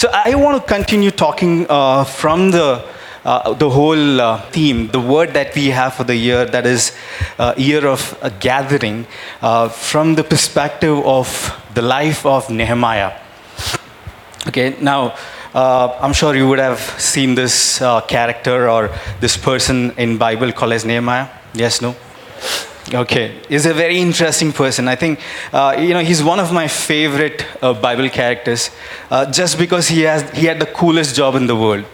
[0.00, 2.82] So I want to continue talking uh, from the
[3.22, 6.96] uh, the whole uh, theme, the word that we have for the year, that is
[7.38, 9.06] uh, year of a gathering,
[9.42, 11.28] uh, from the perspective of
[11.74, 13.12] the life of Nehemiah.
[14.48, 15.14] Okay, now
[15.52, 18.88] uh, I'm sure you would have seen this uh, character or
[19.20, 21.28] this person in Bible called as Nehemiah.
[21.52, 21.94] Yes, no.
[22.92, 24.88] Okay, he's a very interesting person.
[24.88, 25.20] I think
[25.52, 28.70] uh, you know he's one of my favorite uh, Bible characters,
[29.10, 31.84] uh, just because he has he had the coolest job in the world.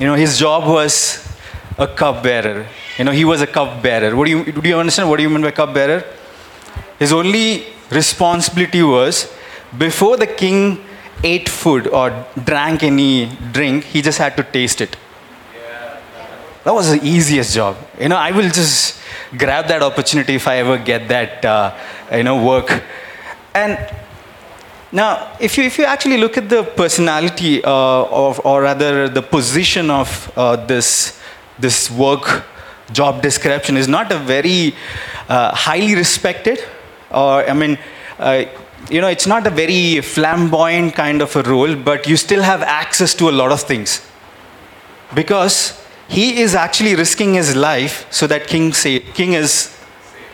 [0.00, 1.26] You know, his job was
[1.78, 2.66] a cup bearer.
[2.98, 4.14] You know, he was a cup bearer.
[4.14, 4.68] What do you do?
[4.68, 6.04] You understand what do you mean by cup bearer?
[6.98, 9.32] His only responsibility was
[9.78, 10.84] before the king
[11.22, 14.96] ate food or drank any drink, he just had to taste it.
[16.64, 17.76] That was the easiest job.
[18.00, 19.00] You know, I will just
[19.38, 21.74] grab that opportunity if I ever get that, uh,
[22.12, 22.82] you know, work.
[23.54, 23.78] And
[24.92, 29.22] now, if you, if you actually look at the personality uh, of, or rather the
[29.22, 31.20] position of uh, this,
[31.58, 32.44] this work
[32.92, 34.74] job description is not a very
[35.28, 36.60] uh, highly respected,
[37.10, 37.78] or I mean,
[38.18, 38.44] uh,
[38.90, 42.62] you know, it's not a very flamboyant kind of a role, but you still have
[42.62, 44.06] access to a lot of things.
[45.14, 49.76] Because he is actually risking his life so that king, king is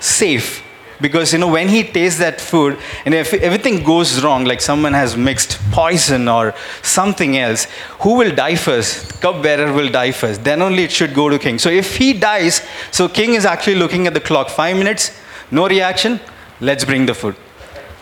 [0.00, 0.62] safe.
[1.00, 4.92] Because you know when he tastes that food and if everything goes wrong like someone
[4.92, 7.66] has mixed poison or something else
[8.00, 9.18] who will die first?
[9.22, 10.44] Cupbearer will die first.
[10.44, 11.58] Then only it should go to king.
[11.58, 12.60] So if he dies
[12.90, 14.50] so king is actually looking at the clock.
[14.50, 15.18] 5 minutes
[15.50, 16.20] no reaction
[16.60, 17.34] let's bring the food.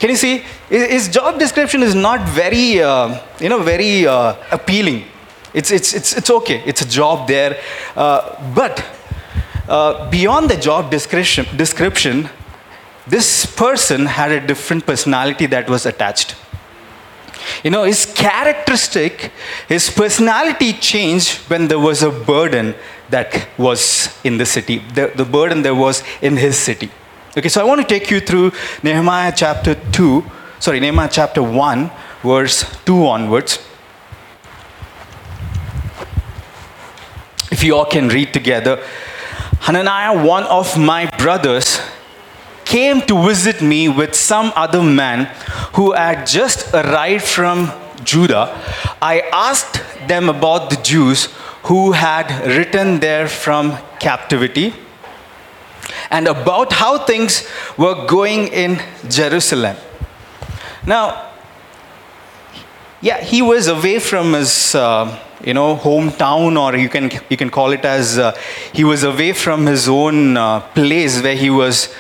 [0.01, 0.45] Can you see?
[0.69, 5.05] His job description is not very uh, you know very uh, appealing
[5.55, 7.61] it's, it's, it's, it's okay, it's a job there.
[7.97, 8.85] Uh, but
[9.69, 12.29] uh, beyond the job description, description,
[13.07, 16.37] this person had a different personality that was attached.
[17.65, 19.33] You know, his characteristic,
[19.69, 22.75] his personality changed when there was a burden
[23.11, 26.91] that was in the city, the, the burden there was in his city.
[27.37, 30.25] Okay, so I want to take you through Nehemiah chapter 2,
[30.59, 31.91] sorry, Nehemiah chapter 1,
[32.23, 33.59] verse 2 onwards.
[37.59, 38.81] If you all can read together.
[39.63, 41.81] Hananiah, one of my brothers,
[42.65, 45.25] came to visit me with some other man
[45.75, 47.73] who had just arrived from
[48.05, 48.55] Judah.
[49.03, 54.73] I asked them about the Jews who had returned there from captivity
[56.13, 57.45] and about how things
[57.77, 59.77] were going in Jerusalem.
[60.87, 61.33] Now,
[63.01, 64.77] yeah, he was away from his.
[64.77, 68.37] Uh, you know hometown or you can you can call it as uh,
[68.73, 71.95] he was away from his own uh, place where he was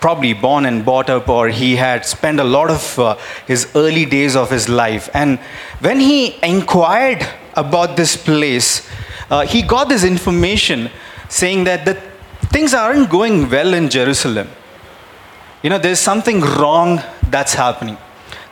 [0.00, 3.16] probably born and brought up or he had spent a lot of uh,
[3.46, 5.08] his early days of his life.
[5.12, 5.38] And
[5.80, 8.88] when he inquired about this place
[9.30, 10.90] uh, he got this information
[11.28, 11.94] saying that the
[12.48, 14.48] things aren't going well in jerusalem.
[15.62, 17.98] You know there's something wrong that's happening.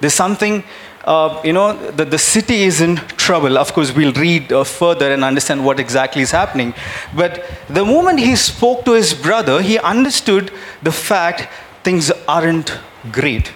[0.01, 0.63] There's something
[1.07, 3.57] uh, you know, the, the city is in trouble.
[3.59, 6.75] Of course, we'll read uh, further and understand what exactly is happening.
[7.15, 10.51] But the moment he spoke to his brother, he understood
[10.83, 11.49] the fact
[11.85, 12.77] things aren't
[13.13, 13.53] great.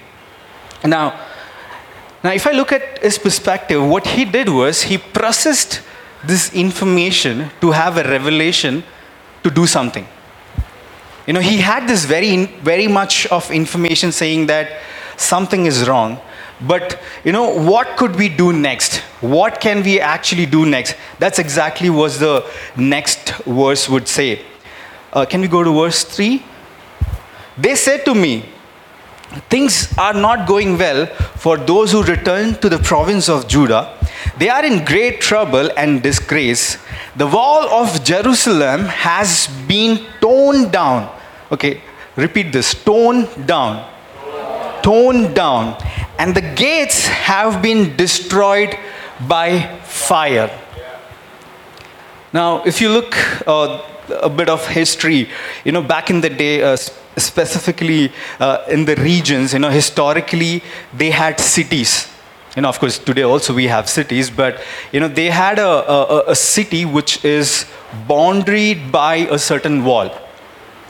[0.85, 1.27] Now,
[2.23, 5.81] now, if I look at his perspective, what he did was he processed
[6.23, 8.85] this information to have a revelation
[9.43, 10.07] to do something.
[11.27, 14.81] You know, he had this very, very much of information saying that
[15.17, 16.21] something is wrong
[16.63, 18.99] but you know what could we do next?
[19.21, 20.97] What can we actually do next?
[21.19, 22.45] That's exactly what the
[22.77, 24.43] next verse would say.
[25.13, 26.43] Uh, can we go to verse 3
[27.59, 28.45] they said to me
[29.49, 31.07] things are not going well
[31.45, 33.97] for those who return to the province of judah.
[34.39, 36.79] They are in great trouble and disgrace.
[37.17, 41.11] The wall of jerusalem has been torn down.
[41.51, 41.83] Okay
[42.17, 43.87] repeat this torn down
[44.83, 45.77] torn down
[46.19, 48.77] and the gates have been destroyed
[49.27, 50.51] by fire.
[52.33, 53.17] Now, if you look
[53.47, 53.83] uh,
[54.23, 55.29] a bit of history,
[55.65, 56.77] you know, back in the day, uh,
[57.17, 60.63] specifically uh, in the regions, you know, historically
[60.95, 62.09] they had cities.
[62.57, 64.61] You know, of course, today also we have cities, but
[64.93, 67.65] you know, they had a, a, a city which is
[68.09, 70.11] boundaried by a certain wall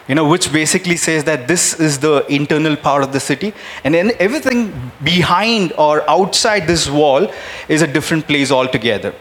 [0.09, 3.53] you know, which basically says that this is the internal part of the city,
[3.85, 7.31] and then everything behind or outside this wall
[7.69, 9.15] is a different place altogether.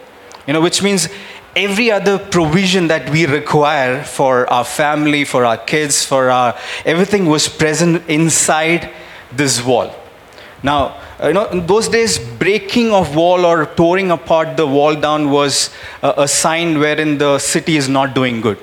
[0.47, 1.09] You know, which means
[1.55, 7.25] every other provision that we require for our family, for our kids, for our everything
[7.25, 8.89] was present inside
[9.31, 9.93] this wall.
[10.63, 15.29] Now, you know, in those days, breaking of wall or tearing apart the wall down
[15.31, 15.69] was
[16.01, 18.57] a, a sign wherein the city is not doing good.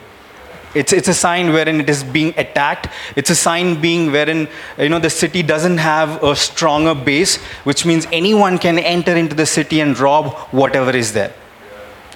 [0.77, 2.89] It's, it's a sign wherein it is being attacked.
[3.17, 4.47] It's a sign being wherein
[4.79, 9.35] you know the city doesn't have a stronger base, which means anyone can enter into
[9.35, 11.33] the city and rob whatever is there.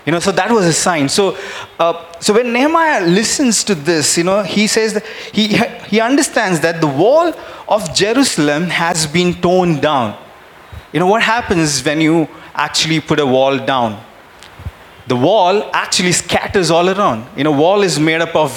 [0.07, 1.09] You know, so that was a sign.
[1.09, 1.37] So,
[1.79, 5.59] uh, so when Nehemiah listens to this, you know, he says that he,
[5.89, 7.35] he understands that the wall
[7.69, 10.17] of Jerusalem has been torn down.
[10.93, 14.03] You know, what happens when you actually put a wall down?
[15.11, 17.27] The wall actually scatters all around.
[17.37, 18.53] You know, wall is made up of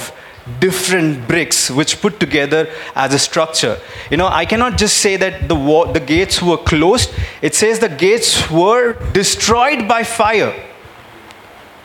[0.59, 3.79] different bricks which put together as a structure.
[4.11, 7.11] You know, I cannot just say that the, wall, the gates were closed.
[7.41, 10.53] It says the gates were destroyed by fire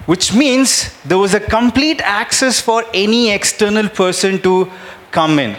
[0.09, 4.71] which means there was a complete access for any external person to
[5.11, 5.55] come in.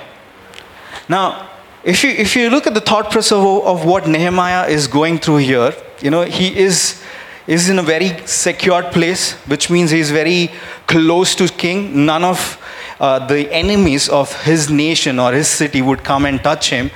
[1.08, 1.50] Now,
[1.84, 5.20] if you, if you look at the thought process of, of what Nehemiah is going
[5.20, 7.00] through here, you know, he is,
[7.50, 10.52] is in a very secured place, which means he's very
[10.86, 12.06] close to king.
[12.06, 12.40] None of
[13.00, 16.92] uh, the enemies of his nation or his city would come and touch him.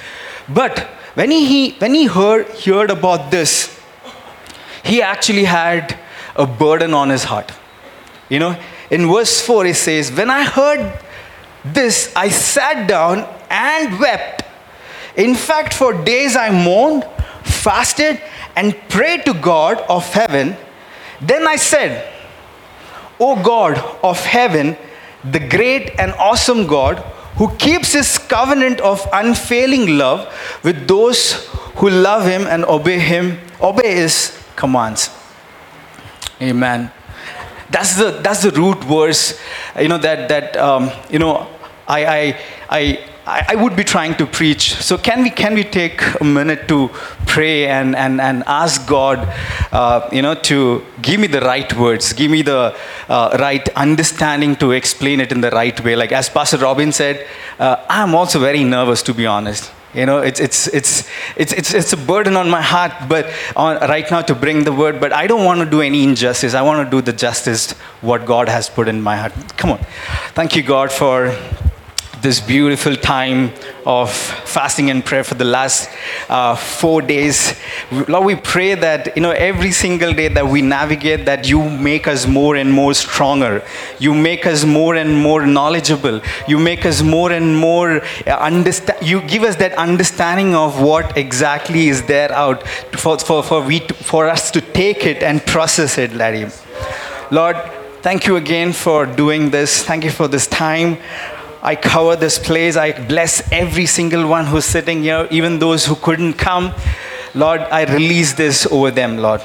[0.47, 0.79] But
[1.15, 3.79] when he, when he heard, heard about this,
[4.83, 5.97] he actually had
[6.35, 7.51] a burden on his heart.
[8.29, 8.55] You know,
[8.91, 10.99] in verse 4 it says, When I heard
[11.65, 14.43] this, I sat down and wept.
[15.15, 17.07] In fact, for days I mourned,
[17.43, 18.21] fasted,
[18.55, 20.55] and prayed to God of heaven.
[21.21, 22.11] Then I said,
[23.19, 24.75] O God of heaven,
[25.23, 26.97] the great and awesome God,
[27.37, 30.31] who keeps his covenant of unfailing love
[30.63, 35.09] with those who love him and obey him, obey his commands.
[36.41, 36.91] Amen.
[37.69, 39.39] That's the, that's the root verse,
[39.79, 41.47] you know, that, that um, you know,
[41.87, 42.39] I, I,
[42.69, 44.73] I, I would be trying to preach.
[44.73, 46.89] So can we, can we take a minute to
[47.25, 49.19] pray and, and, and ask God,
[49.71, 52.75] uh, you know, to give me the right words, give me the
[53.07, 55.95] uh, right understanding to explain it in the right way.
[55.95, 57.25] Like as Pastor Robin said,
[57.59, 59.71] uh, I'm also very nervous, to be honest.
[59.93, 63.77] You know, it's, it's, it's, it's, it's, it's a burden on my heart but on,
[63.87, 66.55] right now to bring the word, but I don't want to do any injustice.
[66.55, 67.71] I want to do the justice
[68.01, 69.33] what God has put in my heart.
[69.55, 69.77] Come on.
[70.33, 71.37] Thank you, God, for
[72.23, 73.51] this beautiful time
[73.85, 75.89] of fasting and prayer for the last
[76.29, 77.53] uh, four days.
[78.07, 82.07] Lord, we pray that, you know, every single day that we navigate, that you make
[82.07, 83.61] us more and more stronger.
[83.99, 86.21] You make us more and more knowledgeable.
[86.47, 89.05] You make us more and more uh, understand.
[89.05, 93.79] You give us that understanding of what exactly is there out for, for, for, we,
[93.79, 96.49] for us to take it and process it, Larry.
[97.31, 97.57] Lord,
[98.01, 99.83] thank you again for doing this.
[99.83, 100.97] Thank you for this time.
[101.65, 102.75] I cover this place.
[102.75, 106.73] I bless every single one who's sitting here, even those who couldn't come.
[107.33, 109.41] Lord, I release this over them, Lord.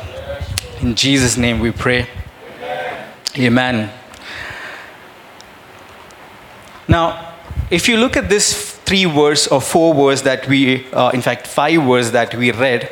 [0.81, 2.09] In Jesus' name we pray.
[3.39, 3.93] Amen.
[6.89, 7.35] Now,
[7.71, 11.47] if you look at this three words or four words that we, uh, in fact,
[11.47, 12.91] five words that we read,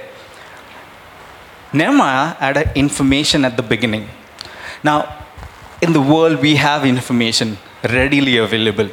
[1.73, 4.09] Nehemiah had information at the beginning.
[4.85, 5.25] Now,
[5.83, 8.89] in the world, we have information readily available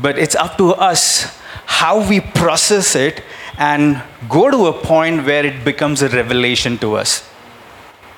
[0.00, 3.22] but it's up to us how we process it
[3.58, 7.28] and go to a point where it becomes a revelation to us.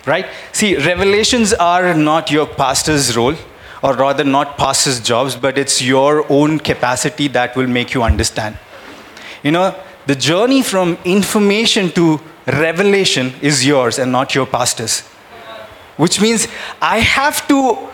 [0.07, 0.27] Right?
[0.53, 3.35] See, revelations are not your pastor's role,
[3.83, 8.59] or rather, not pastor's jobs, but it's your own capacity that will make you understand.
[9.43, 9.75] You know,
[10.07, 15.01] the journey from information to revelation is yours and not your pastor's.
[15.97, 16.49] Which means
[16.81, 17.91] I have to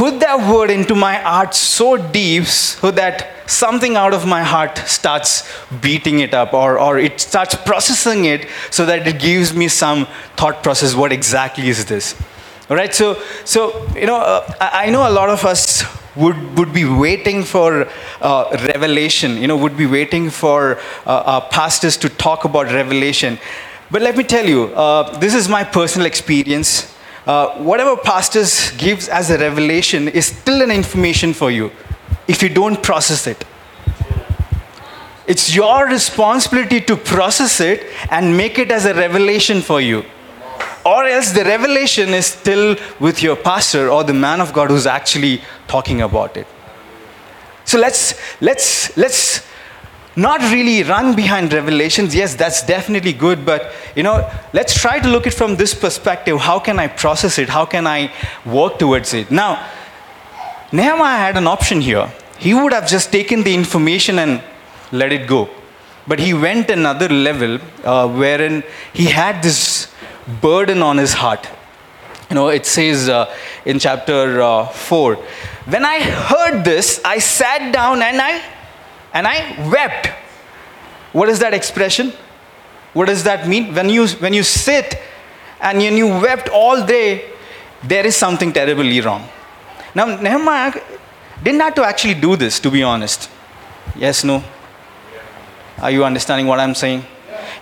[0.00, 3.16] put that word into my heart so deep so that
[3.46, 5.30] something out of my heart starts
[5.82, 10.06] beating it up or, or it starts processing it so that it gives me some
[10.38, 12.18] thought process what exactly is this?
[12.70, 12.94] All right?
[12.94, 13.60] So so
[13.94, 15.84] you know uh, I, I know a lot of us
[16.16, 17.86] would, would be waiting for
[18.22, 23.38] uh, revelation, you know, would be waiting for uh, pastors to talk about revelation.
[23.90, 26.90] But let me tell you, uh, this is my personal experience
[27.30, 31.70] uh, whatever pastors gives as a revelation is still an information for you
[32.26, 33.44] if you don't process it.
[35.28, 40.04] It's your responsibility to process it and make it as a revelation for you.
[40.84, 44.86] Or else the revelation is still with your pastor or the man of god who's
[44.86, 46.48] actually talking about it.
[47.64, 49.46] So let's let's let's
[50.16, 52.14] not really run behind revelations.
[52.14, 56.38] Yes that's definitely good but you know let's try to look at from this perspective.
[56.40, 57.48] How can i process it?
[57.48, 58.12] How can i
[58.44, 59.30] work towards it?
[59.30, 59.66] Now
[60.72, 62.10] nehemiah had an option here.
[62.38, 64.42] He would have just taken the information and
[64.92, 65.48] let it go.
[66.06, 69.92] But he went another level uh, wherein he had this
[70.40, 71.48] burden on his heart.
[72.30, 75.16] You know, it says uh, in chapter uh, 4
[75.66, 78.42] When I heard this, I sat down and I,
[79.12, 80.08] and I wept.
[81.12, 82.12] What is that expression?
[82.92, 83.74] What does that mean?
[83.74, 85.00] When you, when you sit
[85.60, 87.30] and when you wept all day,
[87.82, 89.28] there is something terribly wrong.
[89.94, 90.80] Now, Nehemiah
[91.42, 93.28] didn't have to actually do this, to be honest.
[93.96, 94.42] Yes, no?
[95.78, 97.04] Are you understanding what I'm saying?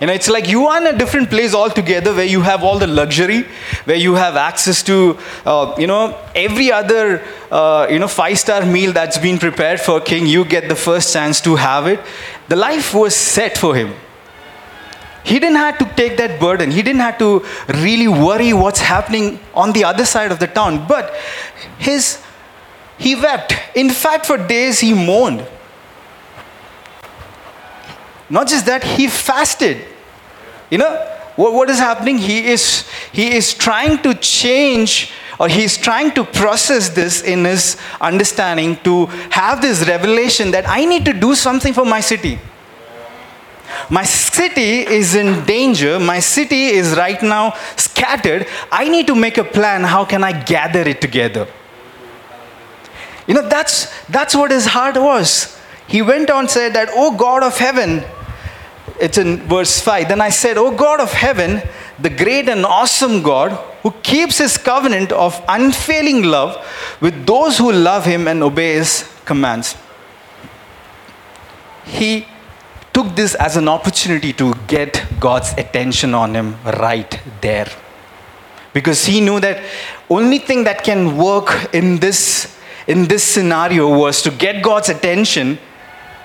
[0.00, 2.78] You know, it's like you are in a different place altogether where you have all
[2.78, 3.46] the luxury,
[3.84, 8.92] where you have access to, uh, you know, every other, uh, you know, five-star meal
[8.92, 10.26] that's been prepared for a king.
[10.26, 12.00] You get the first chance to have it.
[12.48, 13.94] The life was set for him.
[15.24, 16.70] He didn't have to take that burden.
[16.70, 20.86] He didn't have to really worry what's happening on the other side of the town.
[20.86, 21.14] But
[21.78, 22.22] his,
[22.98, 23.52] he wept.
[23.74, 25.46] In fact, for days he mourned.
[28.30, 29.84] Not just that, he fasted.
[30.70, 32.18] You know, what, what is happening?
[32.18, 37.76] He is, he is trying to change or he's trying to process this in his
[38.00, 42.40] understanding to have this revelation that I need to do something for my city.
[43.88, 46.00] My city is in danger.
[46.00, 48.46] My city is right now scattered.
[48.72, 49.84] I need to make a plan.
[49.84, 51.46] How can I gather it together?
[53.26, 55.56] You know, that's, that's what his heart was.
[55.86, 58.04] He went on said that, Oh God of heaven,
[59.00, 60.08] it's in verse 5.
[60.08, 61.62] Then I said, Oh God of heaven,
[61.98, 63.52] the great and awesome God
[63.82, 66.64] who keeps his covenant of unfailing love
[67.00, 69.76] with those who love him and obey his commands.
[71.84, 72.26] He
[72.92, 77.68] took this as an opportunity to get God's attention on him right there.
[78.72, 79.62] Because he knew that
[80.10, 85.58] only thing that can work in this in this scenario was to get God's attention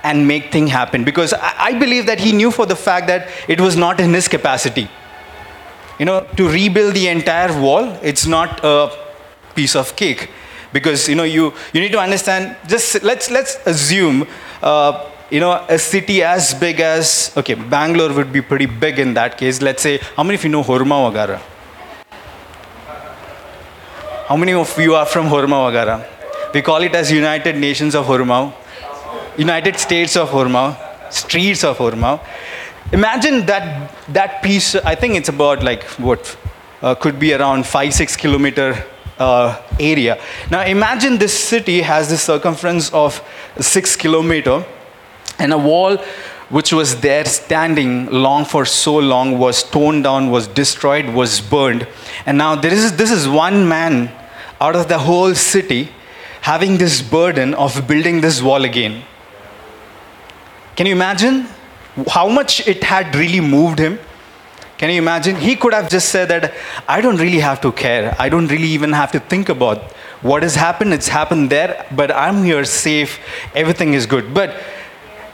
[0.04, 1.04] and make things happen.
[1.04, 4.28] Because I, believe that he knew for the fact that it was not in his
[4.28, 4.90] capacity.
[6.00, 8.92] You know, to rebuild the entire wall, it's not a
[9.56, 10.30] piece of cake.
[10.74, 14.28] Because you know, you, you need to understand, just let's let's assume
[14.62, 19.16] uh, you know, a city as big as, okay, Bangalore would be pretty big in
[19.16, 19.62] that case.
[19.62, 21.42] Let's say, how many of you know Horma Wagara?
[24.28, 26.06] How many of you are from Horma Wagara?
[26.54, 28.54] We call it as United Nations of Hormao.
[29.38, 30.76] United States of Hormao,
[31.12, 32.20] streets of Hormao.
[32.92, 36.38] Imagine that, that piece, I think it's about like what,
[36.82, 38.86] uh, could be around five, six kilometer
[39.18, 40.22] uh, area.
[40.52, 43.22] Now imagine this city has the circumference of
[43.60, 44.66] six kilometer
[45.40, 45.98] and a wall
[46.50, 51.88] which was there standing long for so long was torn down, was destroyed, was burned.
[52.28, 54.12] And now there is, this is one man
[54.62, 55.90] out of the whole city
[56.44, 59.02] having this burden of building this wall again.
[60.76, 61.48] Can you imagine
[62.10, 63.98] how much it had really moved him?
[64.78, 65.38] Can you imagine?
[65.38, 66.54] He could have just said that,
[66.86, 68.14] I don't really have to care.
[68.20, 70.94] I don't really even have to think about what has happened.
[70.94, 73.20] It's happened there, but I'm here safe.
[73.56, 74.34] Everything is good.
[74.34, 74.62] But,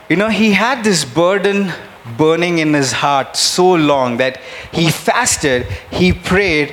[0.08, 1.72] you know, he had this burden
[2.16, 4.40] burning in his heart so long that
[4.72, 6.72] he fasted, he prayed,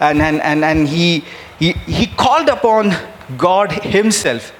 [0.00, 1.22] and, and, and, and he,
[1.60, 2.92] he, he called upon
[3.36, 4.52] God Himself.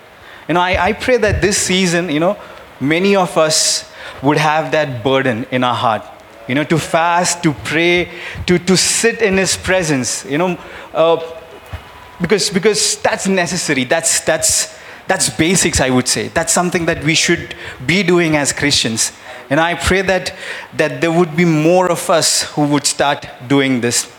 [0.49, 2.37] You know, I, I pray that this season, you know,
[2.80, 3.90] many of us
[4.23, 6.02] would have that burden in our heart.
[6.49, 8.08] You know to fast to pray
[8.46, 10.56] to, to sit in his presence you know
[10.94, 11.20] uh,
[12.20, 13.85] because because that's necessary.
[13.85, 16.28] That's that's that's basics i would say.
[16.28, 19.12] That's something that we should be doing as christians.
[19.50, 20.35] And i pray that
[20.76, 24.11] that there would be more of us who would start doing this.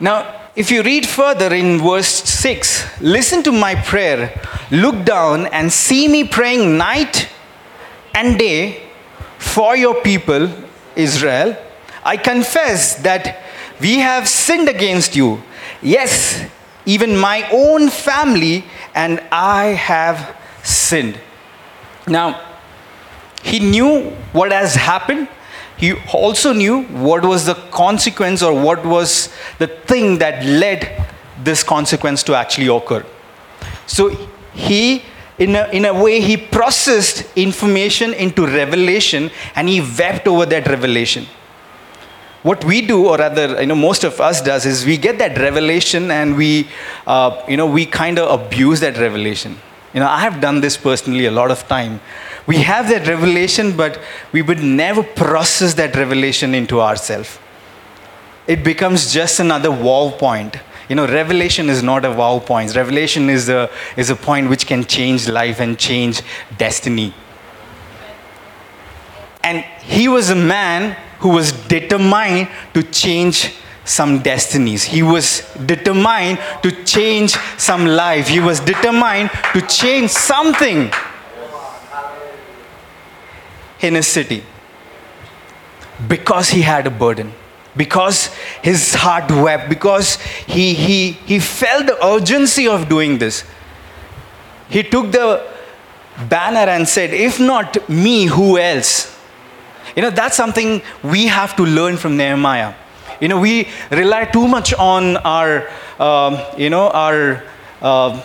[0.00, 4.40] Now if you read further in verse 6, listen to my prayer.
[4.70, 7.28] Look down and see me praying night
[8.14, 8.82] and day
[9.38, 10.50] for your people,
[10.96, 11.54] Israel.
[12.02, 13.42] I confess that
[13.80, 15.42] we have sinned against you.
[15.82, 16.42] Yes,
[16.86, 21.20] even my own family and I have sinned.
[22.08, 22.40] Now,
[23.42, 25.28] he knew what has happened
[25.76, 31.06] he also knew what was the consequence or what was the thing that led
[31.42, 33.04] this consequence to actually occur.
[33.86, 34.08] So
[34.54, 35.02] he,
[35.38, 40.66] in a, in a way, he processed information into revelation and he wept over that
[40.66, 41.26] revelation.
[42.42, 45.36] What we do, or rather, you know, most of us does, is we get that
[45.36, 46.68] revelation and we,
[47.06, 49.58] uh, you know, we kind of abuse that revelation.
[49.92, 52.00] You know, I have done this personally a lot of time
[52.46, 54.00] we have that revelation, but
[54.32, 57.38] we would never process that revelation into ourselves.
[58.46, 60.56] It becomes just another wow point.
[60.88, 62.76] You know, revelation is not a wow point.
[62.76, 66.22] Revelation is a, is a point which can change life and change
[66.56, 67.12] destiny.
[69.42, 74.84] And he was a man who was determined to change some destinies.
[74.84, 78.28] He was determined to change some life.
[78.28, 80.90] He was determined to change something
[83.80, 84.42] in his city
[86.08, 87.32] because he had a burden
[87.76, 88.26] because
[88.62, 90.16] his heart wept because
[90.46, 93.44] he, he, he felt the urgency of doing this.
[94.68, 95.46] He took the
[96.28, 99.14] banner and said if not me who else?
[99.94, 102.74] You know that's something we have to learn from nehemiah.
[103.20, 105.68] You know we rely too much on our
[106.00, 107.44] um, you know our
[107.80, 108.20] uh,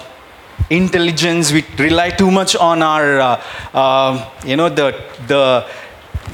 [0.69, 5.67] intelligence we rely too much on our uh, uh, you know the the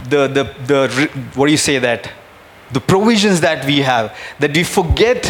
[0.10, 2.12] the, the, the what do you say that?
[2.72, 5.28] The provisions that we have that we forget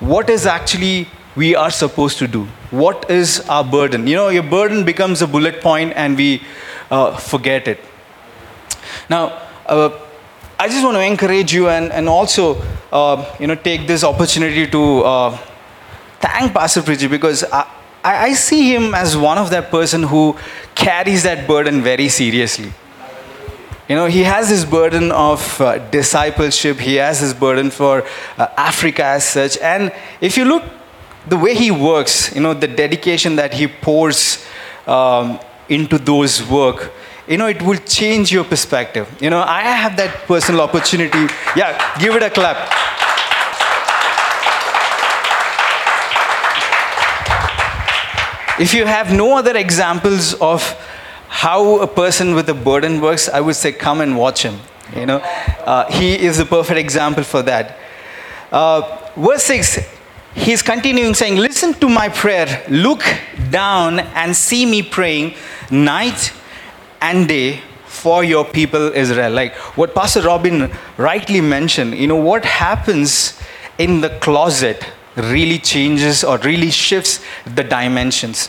[0.00, 2.44] what is actually we are supposed to do.
[2.70, 4.06] What is our burden?
[4.06, 6.42] You know your burden becomes a bullet point and we
[6.90, 7.80] uh, forget it.
[9.08, 9.90] Now uh,
[10.58, 12.60] i just want to encourage you and, and also
[12.92, 15.38] uh, you know take this opportunity to uh,
[16.20, 17.66] thank pastor Priji because I,
[18.02, 20.36] I see him as one of that person who
[20.74, 22.72] carries that burden very seriously
[23.90, 28.06] you know, he has this burden of uh, discipleship, he has this burden for
[28.38, 29.58] uh, Africa as such.
[29.58, 30.62] And if you look
[31.26, 34.46] the way he works, you know, the dedication that he pours
[34.86, 36.92] um, into those work,
[37.26, 39.08] you know, it will change your perspective.
[39.20, 41.26] You know, I have that personal opportunity.
[41.56, 42.70] Yeah, give it a clap.
[48.60, 50.62] If you have no other examples of
[51.28, 54.58] how a person with a burden works, I would say come and watch him.
[54.94, 55.16] You know,
[55.64, 57.78] uh, he is the perfect example for that.
[58.52, 59.78] Uh, verse 6,
[60.34, 63.02] he's continuing saying, Listen to my prayer, look
[63.48, 65.36] down and see me praying
[65.70, 66.30] night
[67.00, 69.32] and day for your people Israel.
[69.32, 73.40] Like what Pastor Robin rightly mentioned, you know, what happens
[73.78, 74.84] in the closet
[75.16, 78.48] really changes or really shifts the dimensions.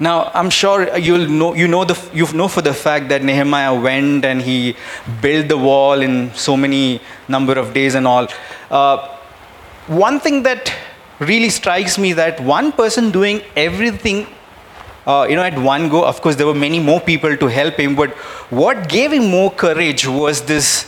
[0.00, 3.74] Now, I'm sure you'll know, you know, the, you know for the fact that Nehemiah
[3.74, 4.76] went and he
[5.20, 8.28] built the wall in so many number of days and all.
[8.70, 9.16] Uh,
[9.88, 10.72] one thing that
[11.18, 14.26] really strikes me that one person doing everything
[15.06, 17.74] uh, you know at one go of course there were many more people to help
[17.74, 18.10] him but
[18.50, 20.86] what gave him more courage was this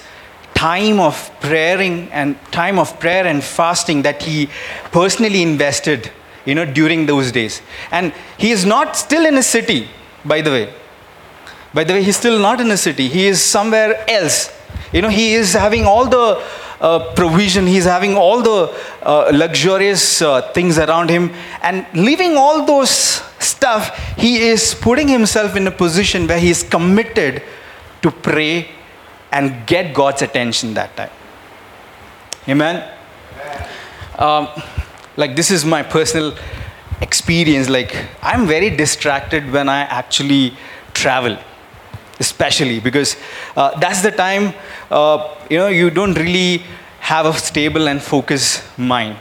[0.60, 4.48] time of praying and time of prayer and fasting that he
[4.92, 6.10] personally invested
[6.44, 7.62] you know, during those days.
[7.90, 9.88] And he is not still in a city,
[10.24, 10.74] by the way.
[11.72, 13.08] By the way, he's still not in a city.
[13.08, 14.52] He is somewhere else.
[14.92, 16.44] You know, he is having all the
[16.80, 18.60] uh, provision, he's having all the
[19.02, 21.32] uh, luxurious uh, things around him.
[21.62, 26.62] And leaving all those stuff, he is putting himself in a position where he is
[26.62, 27.42] committed
[28.02, 28.68] to pray
[29.32, 31.10] and get God's attention that time.
[32.48, 32.88] Amen.
[34.18, 34.48] Um,
[35.16, 36.34] like this is my personal
[37.00, 40.54] experience like i'm very distracted when i actually
[40.92, 41.36] travel
[42.18, 43.16] especially because
[43.56, 44.52] uh, that's the time
[44.90, 46.62] uh, you know you don't really
[47.00, 49.16] have a stable and focused mind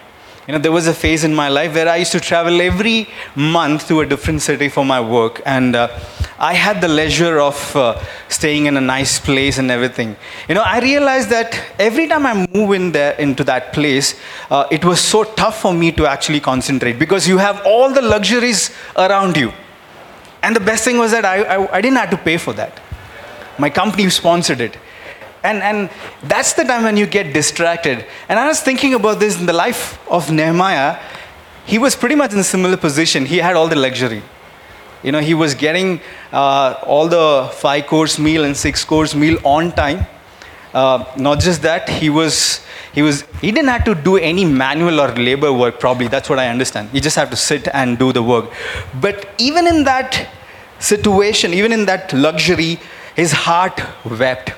[0.49, 3.07] you know, there was a phase in my life where I used to travel every
[3.35, 5.89] month to a different city for my work, and uh,
[6.41, 10.15] I had the leisure of uh, staying in a nice place and everything.
[10.47, 14.17] You know, I realized that every time I move in there into that place,
[14.49, 18.01] uh, it was so tough for me to actually concentrate because you have all the
[18.01, 19.51] luxuries around you.
[20.41, 22.79] And the best thing was that I, I, I didn't have to pay for that.
[23.57, 24.77] My company sponsored it.
[25.43, 25.89] And, and
[26.23, 28.05] that's the time when you get distracted.
[28.29, 31.01] And I was thinking about this in the life of Nehemiah.
[31.65, 33.25] He was pretty much in a similar position.
[33.25, 34.23] He had all the luxury.
[35.03, 39.37] You know, he was getting uh, all the five course meal and six course meal
[39.43, 40.05] on time.
[40.73, 44.99] Uh, not just that, he was, he was, he didn't have to do any manual
[45.01, 46.07] or labor work, probably.
[46.07, 46.89] That's what I understand.
[46.89, 48.51] He just had to sit and do the work.
[49.01, 50.27] But even in that
[50.79, 52.79] situation, even in that luxury,
[53.15, 54.53] his heart wept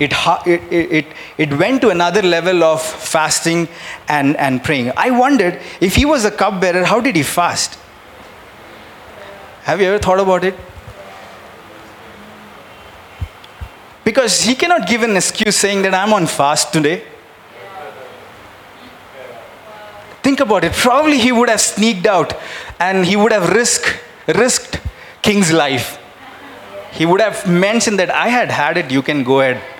[0.00, 0.12] it,
[0.46, 1.06] it, it,
[1.38, 3.68] it went to another level of fasting
[4.08, 4.92] and, and praying.
[4.96, 7.78] I wondered if he was a cupbearer, how did he fast?
[9.64, 10.54] Have you ever thought about it?
[14.04, 17.02] Because he cannot give an excuse saying that I'm on fast today.
[20.22, 20.72] Think about it.
[20.72, 22.34] Probably he would have sneaked out
[22.78, 23.98] and he would have risked,
[24.28, 24.82] risked
[25.22, 25.98] King's life.
[26.92, 29.62] He would have mentioned that I had had it, you can go ahead.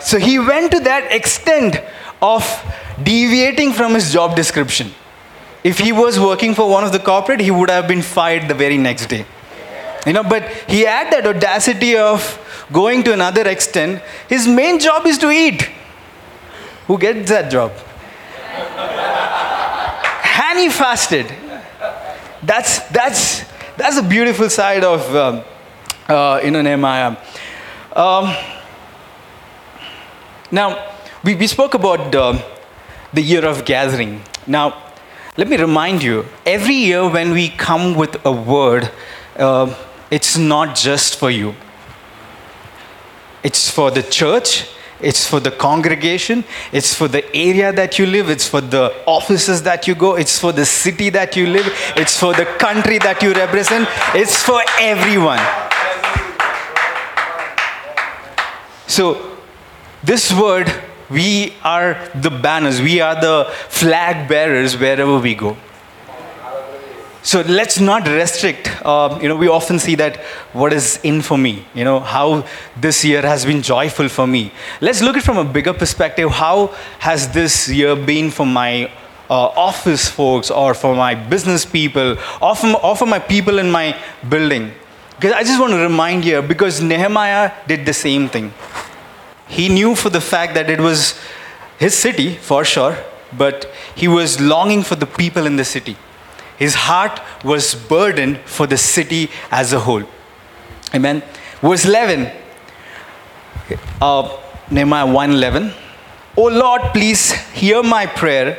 [0.00, 1.76] So he went to that extent
[2.20, 2.42] of
[3.02, 4.92] deviating from his job description.
[5.62, 8.54] If he was working for one of the corporate, he would have been fired the
[8.54, 9.26] very next day.
[10.06, 12.38] You know, but he had that audacity of
[12.72, 14.02] going to another extent.
[14.28, 15.68] His main job is to eat.
[16.86, 17.72] Who gets that job?
[20.50, 21.26] and he fasted.
[22.42, 23.44] That's, that's,
[23.76, 25.44] that's a beautiful side of um,
[26.08, 27.16] uh, you know, Nehemiah.
[27.94, 28.34] Um,
[30.50, 32.42] now, we, we spoke about uh,
[33.12, 34.22] the year of gathering.
[34.46, 34.90] Now,
[35.36, 38.90] let me remind you every year when we come with a word,
[39.36, 39.74] uh,
[40.10, 41.54] it's not just for you,
[43.42, 44.68] it's for the church,
[45.00, 49.62] it's for the congregation, it's for the area that you live, it's for the offices
[49.62, 53.22] that you go, it's for the city that you live, it's for the country that
[53.22, 55.40] you represent, it's for everyone.
[58.86, 59.38] So,
[60.02, 60.70] this word,
[61.10, 65.56] we are the banners, we are the flag bearers wherever we go.
[67.22, 68.70] So let's not restrict.
[68.82, 70.16] Uh, you know, we often see that
[70.54, 71.66] what is in for me.
[71.74, 72.46] You know, how
[72.80, 74.52] this year has been joyful for me.
[74.80, 76.30] Let's look at from a bigger perspective.
[76.30, 76.68] How
[76.98, 78.90] has this year been for my
[79.28, 83.70] uh, office folks, or for my business people, or for, or for my people in
[83.70, 83.94] my
[84.28, 84.72] building?
[85.16, 88.50] Because I just want to remind you, because Nehemiah did the same thing.
[89.50, 91.18] He knew for the fact that it was
[91.78, 92.96] his city, for sure,
[93.36, 95.96] but he was longing for the people in the city.
[96.56, 100.04] His heart was burdened for the city as a whole.
[100.94, 101.22] Amen.
[101.60, 102.30] Verse 11,
[104.00, 104.28] uh,
[104.70, 105.72] Nehemiah 1:11.
[106.36, 108.56] Oh Lord, please hear my prayer.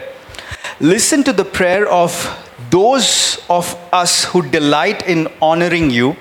[0.80, 2.12] Listen to the prayer of
[2.70, 6.18] those of us who delight in honoring you.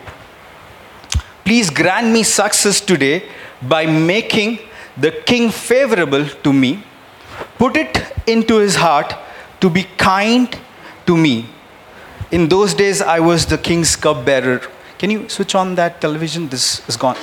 [1.44, 3.24] Please grant me success today
[3.62, 4.58] by making
[4.96, 6.82] the king favorable to me.
[7.58, 9.14] Put it into his heart
[9.60, 10.58] to be kind
[11.06, 11.46] to me
[12.30, 14.62] in those days, I was the king's cupbearer.
[14.98, 16.48] Can you switch on that television?
[16.48, 17.16] This is gone.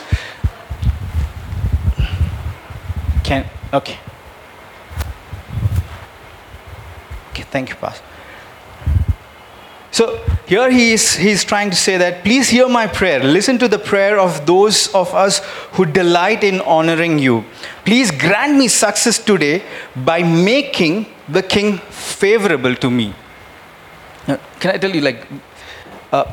[3.24, 3.98] Can okay.
[7.32, 8.04] Okay, thank you, Pastor.
[9.98, 13.20] So here he is he's trying to say that please hear my prayer.
[13.36, 15.40] Listen to the prayer of those of us
[15.72, 17.44] who delight in honoring you.
[17.84, 19.64] Please grant me success today
[19.96, 23.08] by making the king favorable to me.
[24.28, 25.26] Now, can I tell you, like,
[26.12, 26.32] uh,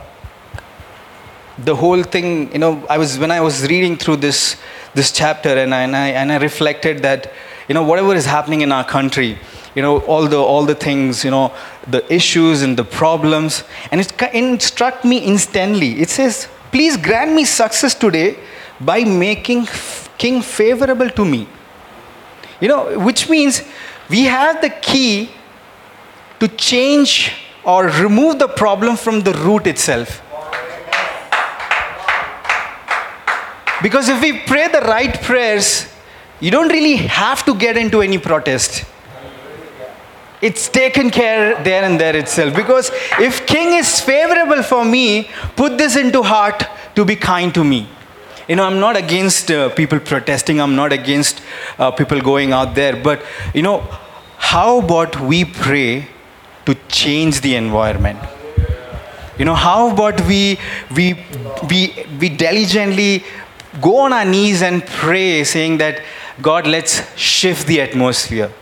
[1.56, 4.56] the whole thing, you know, I was, when I was reading through this,
[4.92, 7.32] this chapter and I, and I, and I reflected that,
[7.68, 9.38] you know, whatever is happening in our country,
[9.74, 11.52] you know, all the, all the things, you know,
[11.88, 16.00] the issues and the problems, and it, it struck me instantly.
[16.00, 18.38] It says, please grant me success today
[18.80, 19.66] by making
[20.18, 21.48] king favorable to me.
[22.60, 23.62] You know, which means
[24.08, 25.30] we have the key
[26.40, 27.32] to change
[27.64, 30.20] or remove the problem from the root itself.
[33.82, 35.92] Because if we pray the right prayers,
[36.40, 38.84] you don't really have to get into any protest.
[40.40, 42.54] It's taken care there and there itself.
[42.54, 47.64] Because if king is favorable for me, put this into heart to be kind to
[47.64, 47.88] me.
[48.48, 51.40] You know, I'm not against uh, people protesting, I'm not against
[51.78, 53.80] uh, people going out there, but you know,
[54.36, 56.08] how about we pray
[56.66, 58.18] to change the environment
[59.38, 60.58] you know how about we
[60.96, 61.06] we
[61.68, 63.24] we we diligently
[63.80, 66.02] go on our knees and pray saying that
[66.40, 68.52] god let's shift the atmosphere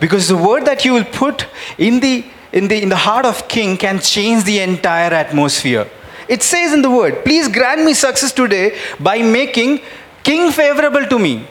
[0.00, 3.46] because the word that you will put in the in the in the heart of
[3.48, 5.86] king can change the entire atmosphere
[6.28, 9.80] it says in the word please grant me success today by making
[10.22, 11.46] king favorable to me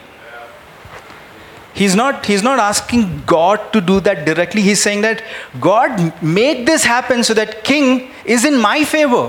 [1.78, 4.62] He's not, he's not asking God to do that directly.
[4.62, 5.22] He's saying that
[5.60, 9.28] God, make this happen so that king is in my favor.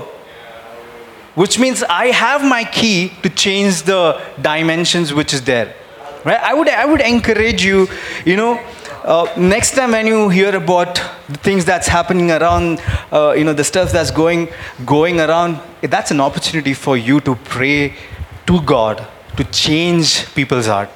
[1.36, 5.72] Which means I have my key to change the dimensions which is there.
[6.24, 6.40] Right?
[6.40, 7.86] I would, I would encourage you,
[8.24, 8.60] you know,
[9.04, 10.96] uh, next time when you hear about
[11.28, 12.80] the things that's happening around,
[13.12, 14.48] uh, you know, the stuff that's going,
[14.84, 17.94] going around, that's an opportunity for you to pray
[18.46, 20.90] to God to change people's heart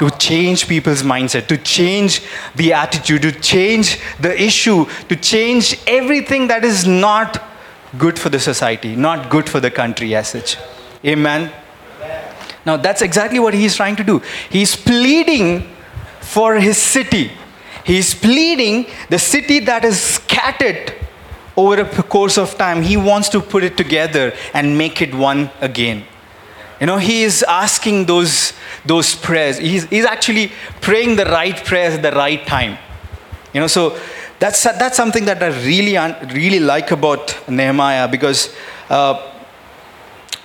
[0.00, 2.22] to change people's mindset, to change
[2.56, 7.42] the attitude, to change the issue, to change everything that is not
[7.98, 10.56] good for the society, not good for the country as such.
[11.04, 11.52] Amen.
[12.64, 14.22] Now, that's exactly what he's trying to do.
[14.48, 15.68] He's pleading
[16.32, 17.30] for his city.
[17.84, 20.94] He's pleading the city that is scattered
[21.56, 22.82] over a course of time.
[22.82, 26.04] He wants to put it together and make it one again.
[26.80, 28.52] You know, he is asking those,
[28.84, 29.58] those prayers.
[29.58, 32.78] He's, he's actually praying the right prayers at the right time.
[33.52, 33.98] You know, so
[34.40, 35.96] That's, that's something that I really,
[36.32, 38.48] really like about Nehemiah because,
[38.88, 39.14] uh,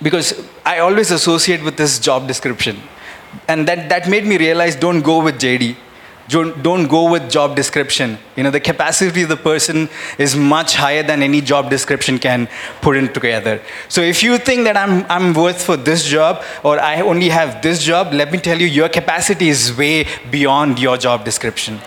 [0.01, 0.33] because
[0.65, 2.75] I always associate with this job description.
[3.47, 5.75] And that, that made me realize don't go with JD.
[6.27, 8.17] Don't, don't go with job description.
[8.35, 12.49] You know, the capacity of the person is much higher than any job description can
[12.81, 13.61] put in together.
[13.89, 17.61] So if you think that I'm, I'm worth for this job or I only have
[17.61, 21.79] this job, let me tell you, your capacity is way beyond your job description.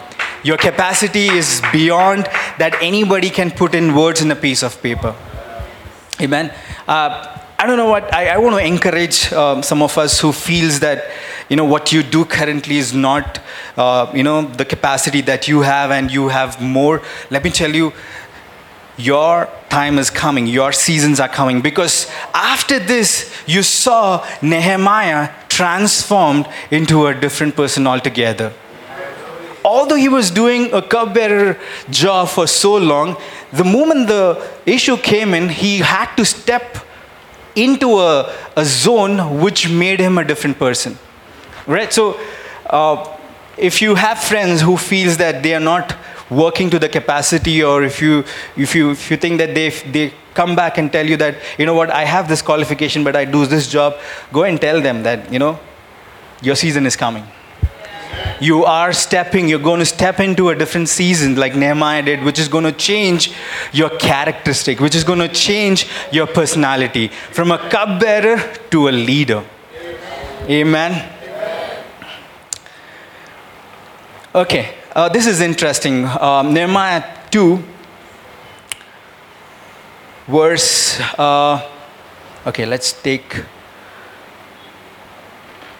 [0.45, 2.25] Your capacity is beyond
[2.59, 5.17] that anybody can put in words in a piece of paper.
[6.21, 6.55] Amen.
[6.87, 10.31] Uh, I don't know what I, I want to encourage um, some of us who
[10.31, 11.11] feels that
[11.49, 13.41] you know what you do currently is not
[13.77, 17.03] uh, you know the capacity that you have and you have more.
[17.31, 17.93] Let me tell you,
[18.97, 20.47] your time is coming.
[20.47, 27.89] Your seasons are coming because after this, you saw Nehemiah transformed into a different person
[27.89, 28.53] altogether
[29.65, 31.59] although he was doing a cupbearer
[31.91, 33.17] job for so long,
[33.53, 36.79] the moment the issue came in, he had to step
[37.65, 40.99] into a, a zone which made him a different person.
[41.67, 41.93] Right?
[41.93, 42.19] So,
[42.67, 43.17] uh,
[43.57, 45.97] if you have friends who feels that they are not
[46.31, 48.25] working to the capacity or if you
[48.57, 51.65] if you if you think that they they come back and tell you that you
[51.65, 53.97] know what i have this qualification but i do this job
[54.31, 55.59] go and tell them that you know
[56.43, 57.27] your season is coming
[58.41, 62.39] you are stepping, you're going to step into a different season like Nehemiah did, which
[62.39, 63.33] is going to change
[63.73, 68.39] your characteristic, which is going to change your personality from a cupbearer
[68.71, 69.45] to a leader.
[70.45, 70.93] Amen.
[70.93, 71.13] Amen.
[74.35, 76.05] Okay, uh, this is interesting.
[76.05, 77.63] Um, Nehemiah 2,
[80.29, 81.01] verse.
[81.19, 81.69] Uh,
[82.47, 83.45] okay, let's take.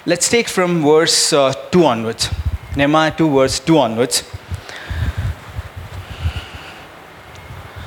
[0.09, 2.31] Let's take from verse uh, 2 onwards.
[2.75, 4.23] Nehemiah 2, verse 2 onwards.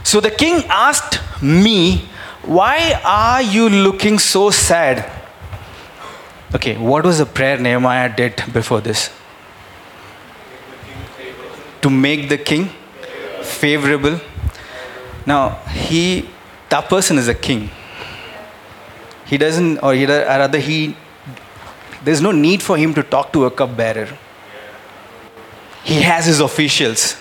[0.03, 2.05] So the king asked me,
[2.43, 5.11] Why are you looking so sad?
[6.53, 9.09] Okay, what was the prayer Nehemiah did before this?
[11.81, 12.69] To make the king
[13.41, 14.19] favorable.
[15.25, 16.29] Now, he,
[16.69, 17.71] that person is a king.
[19.25, 20.95] He doesn't, or, he, or rather, he,
[22.03, 24.07] there's no need for him to talk to a cupbearer
[25.83, 27.15] he has his officials,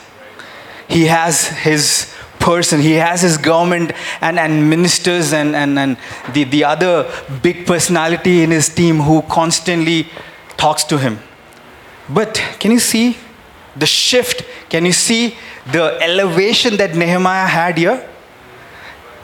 [0.89, 5.97] he has his person, he has his government and, and ministers and, and, and
[6.33, 7.11] the, the other
[7.43, 10.09] big personality in his team who constantly
[10.57, 11.19] talks to him.
[12.09, 13.17] But can you see
[13.77, 14.45] the shift?
[14.69, 15.37] Can you see
[15.71, 18.07] the elevation that Nehemiah had here?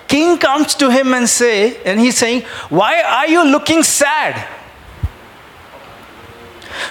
[0.09, 4.47] King comes to him and say, and he's saying, Why are you looking sad?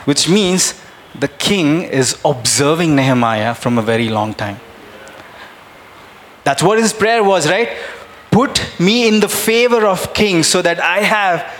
[0.05, 0.81] Which means
[1.17, 4.59] the king is observing Nehemiah from a very long time.
[6.43, 7.69] That's what his prayer was, right?
[8.31, 11.51] Put me in the favor of kings so that I have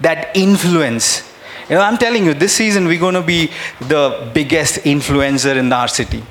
[0.00, 1.30] that influence.
[1.68, 5.72] You know, I'm telling you, this season we're going to be the biggest influencer in
[5.72, 6.22] our city.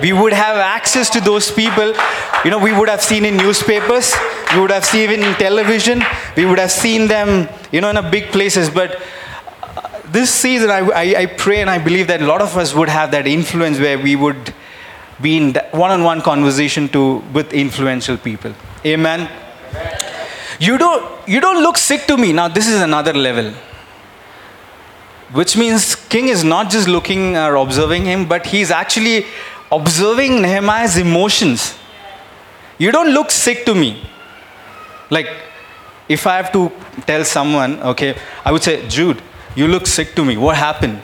[0.00, 1.92] We would have access to those people.
[2.44, 4.14] You know, we would have seen in newspapers,
[4.54, 6.02] we would have seen in television,
[6.36, 8.70] we would have seen them, you know, in a big places.
[8.70, 9.02] But
[10.12, 12.88] this season, I, I, I, pray and I believe that a lot of us would
[12.88, 14.52] have that influence where we would
[15.20, 18.54] be in one-on-one conversation to with influential people.
[18.84, 19.30] Amen.
[20.58, 22.32] You don't you don't look sick to me.
[22.32, 23.52] Now this is another level.
[25.32, 29.26] Which means king is not just looking or observing him, but he's actually
[29.70, 31.78] observing Nehemiah's emotions.
[32.78, 34.02] You don't look sick to me.
[35.08, 35.28] Like
[36.08, 36.72] if I have to
[37.06, 39.22] tell someone, okay, I would say, Jude,
[39.54, 40.36] you look sick to me.
[40.36, 41.00] What happened?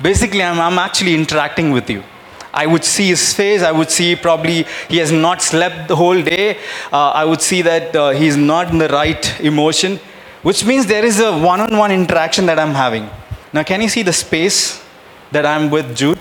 [0.00, 2.02] Basically, I'm, I'm actually interacting with you.
[2.52, 3.62] I would see his face.
[3.62, 6.58] I would see probably he has not slept the whole day.
[6.92, 10.00] Uh, I would see that uh, he's not in the right emotion,
[10.42, 13.10] which means there is a one on one interaction that I'm having.
[13.52, 14.82] Now, can you see the space
[15.32, 16.18] that I'm with Jude?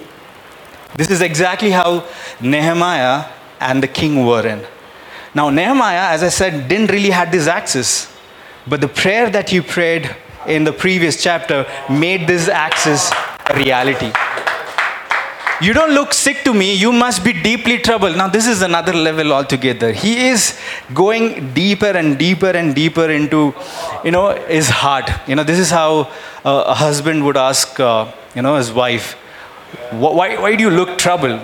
[0.96, 2.06] This is exactly how
[2.42, 3.26] Nehemiah
[3.60, 4.66] and the king were in.
[5.34, 8.14] Now, Nehemiah, as I said, didn't really have this access,
[8.68, 10.16] but the prayer that he prayed
[10.47, 13.12] in the previous chapter made this access
[13.49, 14.12] a reality.
[15.62, 18.17] You don't look sick to me, you must be deeply troubled.
[18.17, 19.93] Now, this is another level altogether.
[19.93, 20.60] He is
[20.93, 23.53] going deeper and deeper and deeper into,
[24.03, 25.10] you know, his heart.
[25.27, 26.12] You know, this is how
[26.43, 29.13] a husband would ask, uh, you know, his wife,
[29.91, 31.39] why, why do you look troubled?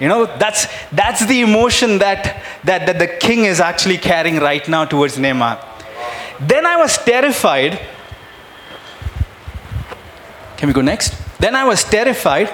[0.00, 4.66] You know, that's, that's the emotion that, that, that the king is actually carrying right
[4.68, 5.58] now towards Nehemiah.
[6.40, 7.78] Then I was terrified
[10.62, 11.12] can we go next?
[11.40, 12.48] Then I was terrified,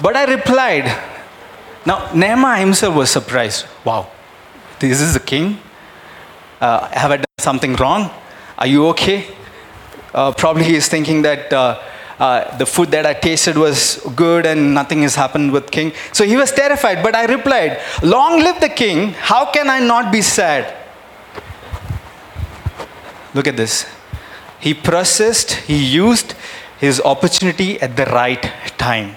[0.00, 0.84] but I replied,
[1.84, 3.66] Now, Nehemiah himself was surprised.
[3.84, 4.12] Wow,
[4.78, 5.58] this is the king?
[6.60, 8.10] Uh, have I done something wrong?
[8.56, 9.26] Are you okay?
[10.14, 11.82] Uh, probably he is thinking that uh,
[12.20, 15.92] uh, the food that I tasted was good and nothing has happened with king.
[16.12, 17.02] So he was terrified.
[17.02, 19.14] But I replied, Long live the king.
[19.14, 20.76] How can I not be sad?
[23.34, 23.84] Look at this.
[24.60, 26.34] He processed, he used
[26.78, 28.42] his opportunity at the right
[28.78, 29.16] time.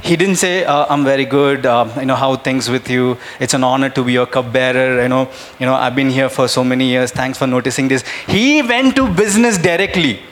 [0.00, 1.66] He didn't say, uh, "I'm very good.
[1.66, 3.16] Uh, you know how things with you.
[3.40, 5.02] It's an honor to be your cupbearer.
[5.02, 7.10] You know, you know I've been here for so many years.
[7.10, 10.22] Thanks for noticing this." He went to business directly.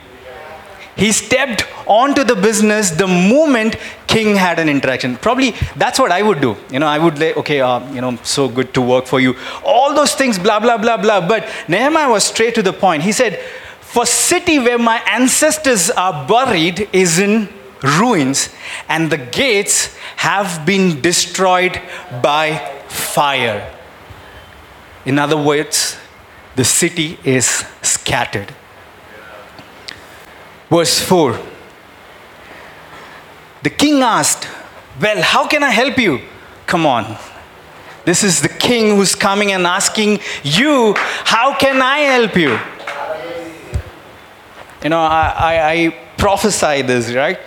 [0.96, 5.16] He stepped onto the business the moment King had an interaction.
[5.16, 6.56] Probably that's what I would do.
[6.70, 9.36] You know, I would say, okay, uh, you know, so good to work for you.
[9.62, 11.26] All those things, blah, blah, blah, blah.
[11.26, 13.02] But Nehemiah was straight to the point.
[13.02, 13.38] He said,
[13.80, 17.48] for city where my ancestors are buried is in
[17.82, 18.50] ruins,
[18.88, 21.80] and the gates have been destroyed
[22.22, 22.56] by
[22.88, 23.72] fire.
[25.04, 25.96] In other words,
[26.56, 28.54] the city is scattered.
[30.70, 31.38] Verse 4
[33.62, 34.48] The king asked,
[35.00, 36.20] Well, how can I help you?
[36.66, 37.16] Come on.
[38.04, 42.58] This is the king who's coming and asking you, How can I help you?
[44.82, 47.38] You know, I, I, I prophesy this, right?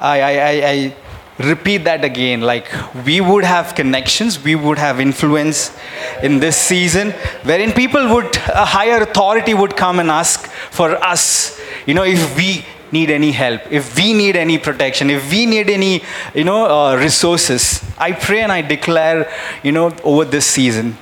[0.00, 0.96] I, I, I,
[1.38, 2.40] repeat that again.
[2.40, 2.70] Like,
[3.06, 5.76] we would have connections, we would have influence
[6.22, 7.12] in this season,
[7.44, 12.36] wherein people would, a higher authority would come and ask for us, you know, if
[12.36, 16.02] we need any help, if we need any protection, if we need any,
[16.34, 17.82] you know, uh, resources.
[17.98, 20.98] I pray and I declare, you know, over this season.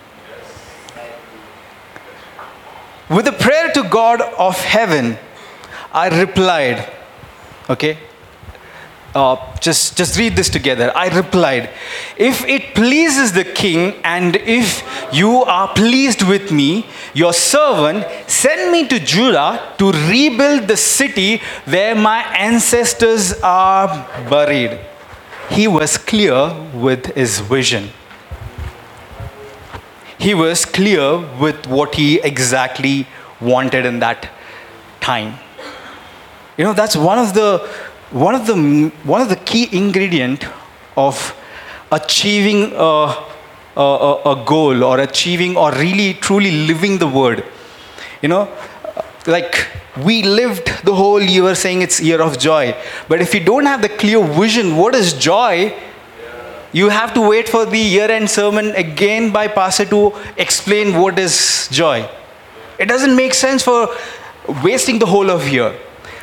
[3.08, 5.18] With a prayer to God of heaven,
[5.92, 6.88] I replied,
[7.68, 7.98] okay,
[9.14, 10.92] uh, just, just read this together.
[10.96, 11.70] I replied,
[12.16, 18.70] If it pleases the king, and if you are pleased with me, your servant, send
[18.70, 23.88] me to Judah to rebuild the city where my ancestors are
[24.28, 24.78] buried.
[25.50, 27.90] He was clear with his vision.
[30.18, 33.08] He was clear with what he exactly
[33.40, 34.28] wanted in that
[35.00, 35.38] time.
[36.56, 37.66] You know, that's one of the
[38.10, 38.54] one of the
[39.04, 40.44] one of the key ingredient
[40.96, 41.34] of
[41.92, 43.16] achieving a,
[43.76, 47.44] a, a, goal or achieving or really truly living the word
[48.20, 48.48] you know
[49.26, 49.68] like
[50.04, 52.74] we lived the whole year saying it's year of joy.
[53.08, 55.74] But if you don't have the clear vision what is joy?
[56.72, 61.18] You have to wait for the year end sermon again by pastor to explain what
[61.18, 62.08] is joy.
[62.78, 63.88] It doesn't make sense for
[64.62, 65.74] wasting the whole of year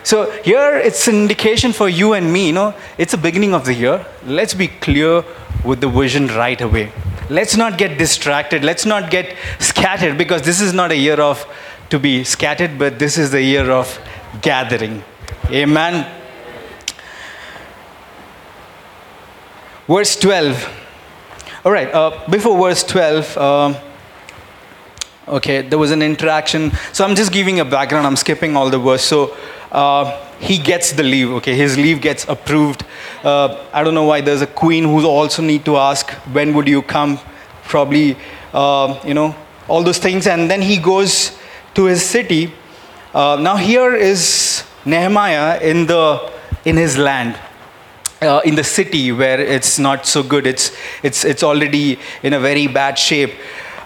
[0.04, 3.66] so here it's an indication for you and me, you know, it's the beginning of
[3.66, 4.06] the year.
[4.26, 5.24] Let's be clear
[5.64, 6.92] with the vision right away.
[7.30, 8.64] Let's not get distracted.
[8.64, 11.46] Let's not get scattered because this is not a year of
[11.90, 14.00] to be scattered, but this is the year of
[14.42, 15.04] gathering.
[15.50, 16.06] Amen.
[19.88, 20.74] Verse 12.
[21.66, 23.82] All right, uh, before verse 12, uh,
[25.28, 26.72] okay, there was an interaction.
[26.94, 28.06] So I'm just giving a background.
[28.06, 29.04] I'm skipping all the verse.
[29.04, 29.36] So
[29.72, 31.56] uh, he gets the leave okay?
[31.56, 32.86] His leave gets approved.
[33.24, 36.68] Uh, i don't know why there's a queen who also need to ask when would
[36.68, 37.20] you come?
[37.64, 38.18] Probably
[38.54, 39.36] uh, you know
[39.68, 40.28] all those things.
[40.28, 41.38] And then he goes
[41.76, 42.54] to his city.
[43.14, 46.32] Uh, now here is nehemiah in the
[46.66, 47.38] in his land
[48.22, 50.48] uh, in the city where it's not so good.
[50.48, 50.72] It's
[51.04, 53.34] it's it's already in a very bad shape.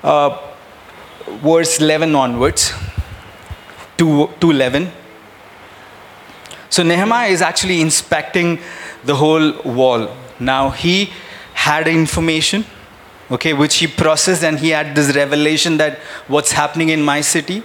[0.03, 0.37] Uh,
[1.43, 2.73] verse 11 onwards
[3.97, 4.91] to, to 11
[6.71, 8.59] so Nehemiah is actually inspecting
[9.03, 10.09] the whole wall.
[10.39, 11.11] Now he
[11.53, 12.63] had information,
[13.29, 17.59] okay, which he processed, and he had this revelation that what's happening in my city,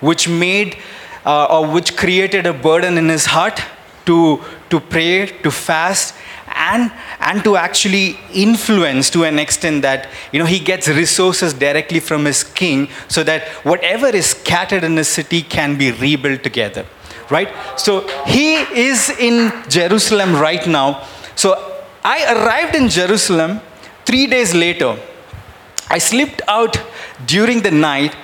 [0.00, 0.76] which made
[1.24, 3.62] uh, or which created a burden in his heart
[4.06, 6.14] to to pray, to fast,
[6.48, 6.90] and
[7.20, 12.24] and to actually influence to an extent that you know he gets resources directly from
[12.24, 16.84] his king so that whatever is scattered in the city can be rebuilt together
[17.30, 17.48] right?
[17.76, 21.06] So he is in Jerusalem right now.
[21.34, 21.54] So
[22.04, 23.60] I arrived in Jerusalem
[24.04, 24.96] three days later.
[25.90, 26.80] I slipped out
[27.26, 28.16] during the night,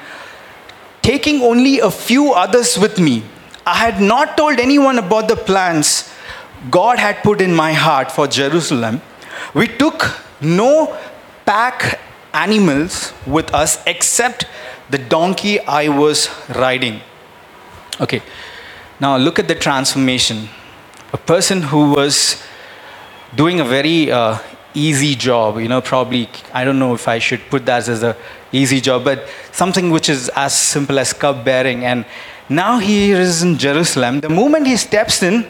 [1.02, 3.24] taking only a few others with me.
[3.66, 6.10] I had not told anyone about the plans
[6.70, 9.00] God had put in my heart for Jerusalem.
[9.54, 10.96] We took no
[11.44, 12.00] pack
[12.32, 14.46] animals with us except
[14.90, 17.00] the donkey I was riding.
[18.00, 18.22] Okay,
[19.00, 20.48] now, look at the transformation.
[21.12, 22.42] A person who was
[23.34, 24.38] doing a very uh,
[24.74, 25.58] easy job.
[25.58, 28.16] You know, probably, I don't know if I should put that as a
[28.52, 31.84] easy job, but something which is as simple as cup bearing.
[31.84, 32.04] And
[32.48, 34.20] now he is in Jerusalem.
[34.20, 35.46] The moment he steps in,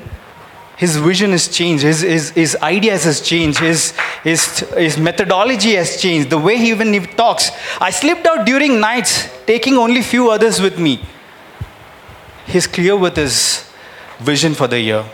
[0.77, 3.93] his vision has changed, his, his, his ideas has changed, his,
[4.25, 7.51] his, his methodology has changed, the way he even talks.
[7.81, 11.01] I slipped out during nights, taking only few others with me.
[12.47, 13.71] He's clear with his
[14.19, 15.05] vision for the year,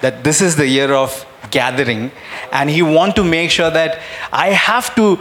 [0.00, 2.10] that this is the year of gathering,
[2.52, 4.00] and he want to make sure that
[4.32, 5.18] I have to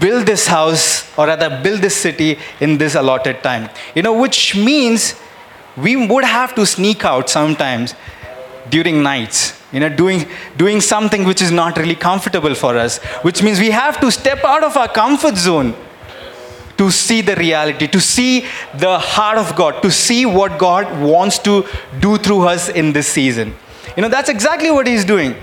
[0.00, 3.70] build this house, or rather build this city in this allotted time.
[3.94, 5.14] You know, which means
[5.76, 7.94] we would have to sneak out sometimes
[8.70, 12.98] during nights you know doing doing something which is not really comfortable for us
[13.28, 15.74] which means we have to step out of our comfort zone
[16.76, 18.46] to see the reality to see
[18.84, 21.64] the heart of god to see what god wants to
[22.00, 23.54] do through us in this season.
[23.96, 25.34] You know that's exactly what he's doing.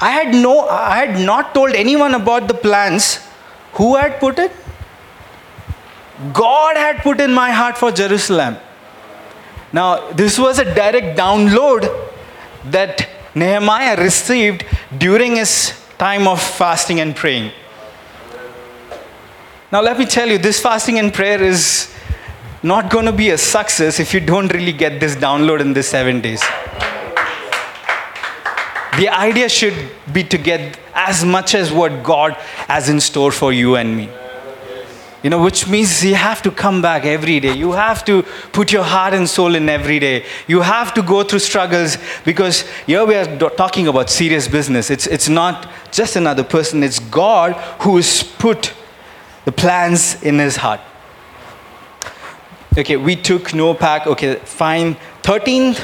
[0.00, 3.20] I had no i had not told anyone about the plans.
[3.74, 4.52] Who had put it?
[6.32, 8.56] God had put in my heart for jerusalem.
[9.72, 11.84] Now, this was a direct download
[12.64, 14.64] that Nehemiah received
[14.96, 17.52] during his time of fasting and praying.
[19.72, 21.92] Now, let me tell you, this fasting and prayer is
[22.62, 25.88] not going to be a success if you don't really get this download in these
[25.88, 26.40] seven days.
[28.96, 29.74] The idea should
[30.12, 32.34] be to get as much as what God
[32.68, 34.08] has in store for you and me.
[35.22, 37.52] You know which means you have to come back every day.
[37.52, 40.24] You have to put your heart and soul in every day.
[40.46, 44.90] You have to go through struggles because here we are talking about serious business.
[44.90, 46.84] It's, it's not just another person.
[46.84, 48.72] It's god who is put
[49.46, 50.80] the plans in his heart
[52.76, 55.74] okay we took no pack okay fine 13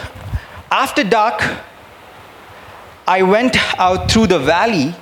[0.70, 1.46] after dark
[3.06, 4.94] i went out through the valley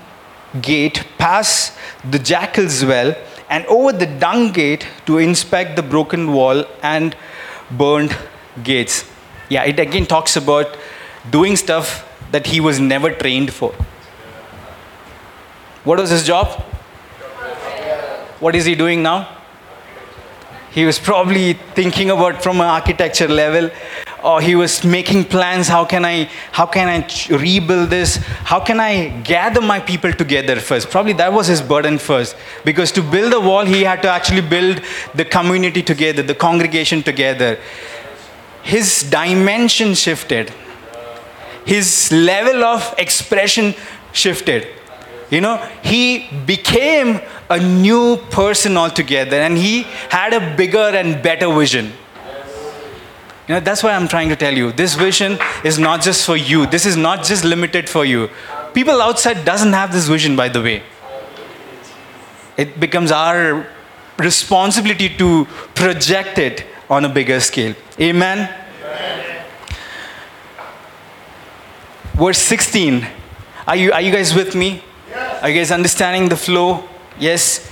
[0.69, 1.77] gate past
[2.15, 3.15] the jackal's well
[3.51, 7.17] and over the dung gate to inspect the broken wall and
[7.71, 8.17] burned
[8.63, 9.05] gates.
[9.49, 10.77] Yeah, it again talks about
[11.31, 13.73] doing stuff that he was never trained for.
[15.83, 16.65] What was his job?
[18.41, 19.37] What is he doing now?
[20.71, 23.71] He was probably thinking about from an architecture level
[24.23, 26.99] or he was making plans how can i how can i
[27.35, 28.17] rebuild this?
[28.51, 30.89] How can i gather my people together first?
[30.89, 34.43] Probably that was his burden first because to build the wall he had to actually
[34.43, 34.81] build
[35.15, 37.59] the community together the congregation together.
[38.63, 40.53] His dimension shifted.
[41.67, 43.75] His level of expression
[44.13, 44.69] shifted
[45.31, 51.53] you know he became a new person altogether and he had a bigger and better
[51.53, 51.93] vision
[53.51, 54.71] you know, that's why I'm trying to tell you.
[54.71, 56.67] This vision is not just for you.
[56.67, 58.31] This is not just limited for you.
[58.75, 60.85] People outside doesn't have this vision, by the way.
[62.57, 63.67] It becomes our
[64.19, 67.75] responsibility to project it on a bigger scale.
[67.99, 68.55] Amen.
[68.85, 69.45] Amen.
[72.15, 73.05] Verse 16.
[73.67, 74.85] Are you, are you guys with me?
[75.41, 76.85] Are you guys understanding the flow?
[77.19, 77.67] Yes.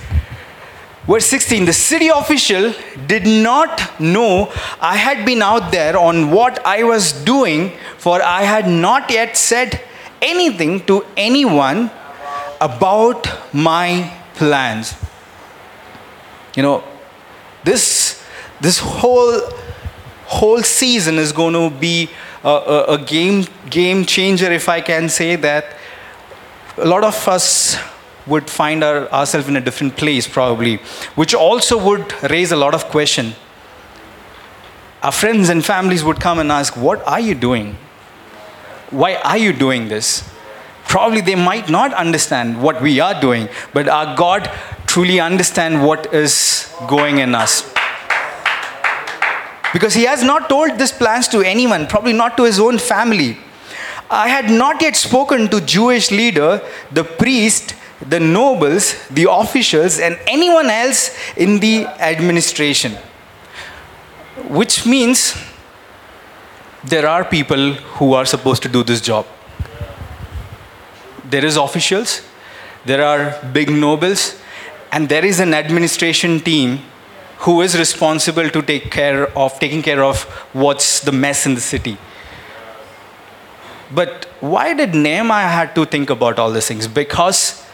[1.05, 2.73] Verse 16 The city official
[3.05, 4.51] did not know
[4.81, 9.37] I had been out there on what I was doing, for I had not yet
[9.37, 9.81] said
[10.19, 11.91] anything to anyone
[12.59, 14.95] about my plans.
[16.55, 16.83] You know,
[17.63, 18.23] this,
[18.59, 19.41] this whole,
[20.25, 22.09] whole season is going to be
[22.43, 25.75] a, a, a game, game changer, if I can say that.
[26.81, 27.77] A lot of us
[28.25, 30.77] would find our, ourselves in a different place probably
[31.15, 33.33] which also would raise a lot of question.
[35.03, 37.75] Our friends and families would come and ask what are you doing?
[38.91, 40.23] Why are you doing this?
[40.85, 44.49] Probably they might not understand what we are doing but our god
[44.87, 47.73] truly understand what is going in us.
[49.73, 53.37] Because he has not told these plans to anyone probably not to his own family
[54.09, 60.17] I had not yet spoken to Jewish leader, the priest, the nobles, the officials, and
[60.25, 62.93] anyone else in the administration.
[64.47, 65.35] Which means
[66.83, 69.27] there are people who are supposed to do this job.
[71.25, 72.21] There is officials,
[72.85, 74.39] there are big nobles,
[74.91, 76.79] and there is an administration team
[77.39, 81.61] who is responsible to take care of taking care of what's the mess in the
[81.61, 81.97] city.
[83.91, 86.87] But why did Nehemiah had to think about all these things?
[86.87, 87.65] Because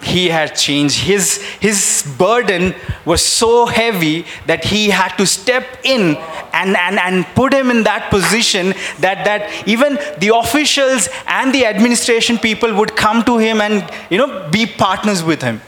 [0.00, 0.98] he had changed.
[1.00, 2.74] His, his burden
[3.04, 6.16] was so heavy that he had to step in
[6.52, 8.68] and, and, and put him in that position
[9.00, 14.18] that, that even the officials and the administration people would come to him and you
[14.18, 15.60] know, be partners with him.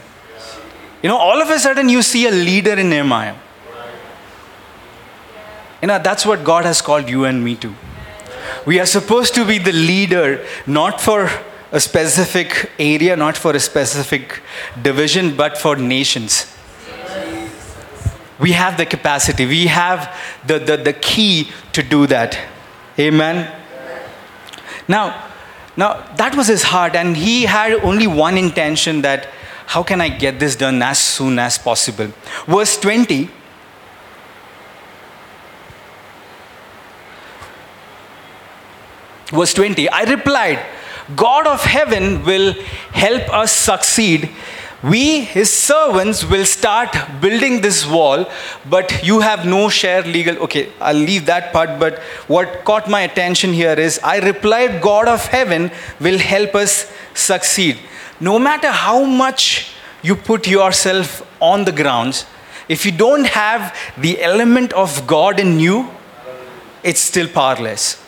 [1.03, 3.35] You know, all of a sudden you see a leader in Nehemiah.
[5.81, 7.73] You know, that's what God has called you and me to.
[8.65, 11.29] We are supposed to be the leader, not for
[11.71, 14.41] a specific area, not for a specific
[14.81, 16.47] division, but for nations.
[18.39, 22.37] We have the capacity, we have the, the, the key to do that.
[22.97, 23.55] Amen.
[24.87, 25.29] Now,
[25.77, 29.27] now that was his heart, and he had only one intention that
[29.67, 32.11] how can I get this done as soon as possible?
[32.45, 33.29] Verse 20
[39.31, 40.59] Verse 20, I replied,
[41.15, 42.53] God of heaven will
[42.91, 44.29] help us succeed.
[44.83, 48.25] We, his servants, will start building this wall,
[48.69, 50.37] but you have no share legal.
[50.39, 55.07] Okay, I'll leave that part, but what caught my attention here is I replied, God
[55.07, 57.77] of heaven will help us succeed.
[58.19, 59.71] No matter how much
[60.01, 62.25] you put yourself on the grounds,
[62.67, 65.89] if you don't have the element of God in you,
[66.83, 68.00] it's still powerless.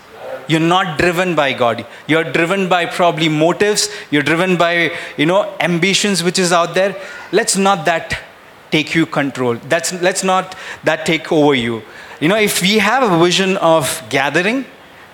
[0.48, 1.86] You're not driven by God.
[2.08, 3.90] You're driven by probably motives.
[4.12, 6.96] You're driven by, you know, ambitions which is out there.
[7.32, 8.20] Let's not that
[8.72, 9.56] take you control.
[9.56, 11.84] That's, let's not that take over you.
[12.20, 14.66] You know, if we have a vision of gathering,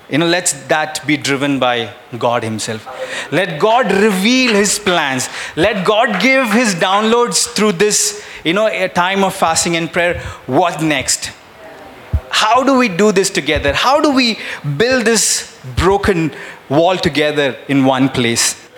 [0.09, 2.87] you know, let that be driven by God Himself.
[3.31, 5.29] Let God reveal His plans.
[5.55, 10.19] Let God give His downloads through this, you know, a time of fasting and prayer.
[10.47, 11.31] What next?
[12.29, 13.73] How do we do this together?
[13.73, 14.37] How do we
[14.77, 16.31] build this broken
[16.69, 18.69] wall together in one place?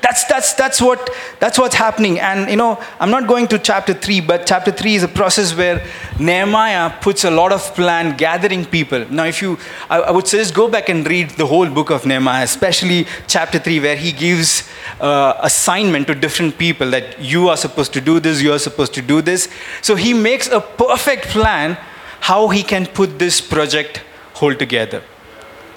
[0.00, 2.20] That's, that's, that's, what, that's what's happening.
[2.20, 5.56] And, you know, I'm not going to chapter 3, but chapter 3 is a process
[5.56, 5.84] where
[6.20, 9.04] Nehemiah puts a lot of plan gathering people.
[9.10, 9.58] Now, if you,
[9.90, 13.58] I, I would suggest go back and read the whole book of Nehemiah, especially chapter
[13.58, 14.68] 3, where he gives
[15.00, 18.94] uh, assignment to different people that you are supposed to do this, you are supposed
[18.94, 19.48] to do this.
[19.82, 21.76] So he makes a perfect plan
[22.20, 24.02] how he can put this project
[24.34, 25.02] whole together.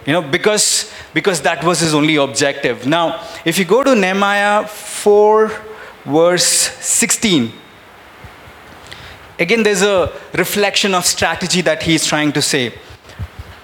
[0.06, 2.88] You know, because, because that was his only objective.
[2.88, 5.52] Now, if you go to Nehemiah 4,
[6.06, 7.52] verse 16,
[9.39, 12.74] again, there's a reflection of strategy that he's trying to say.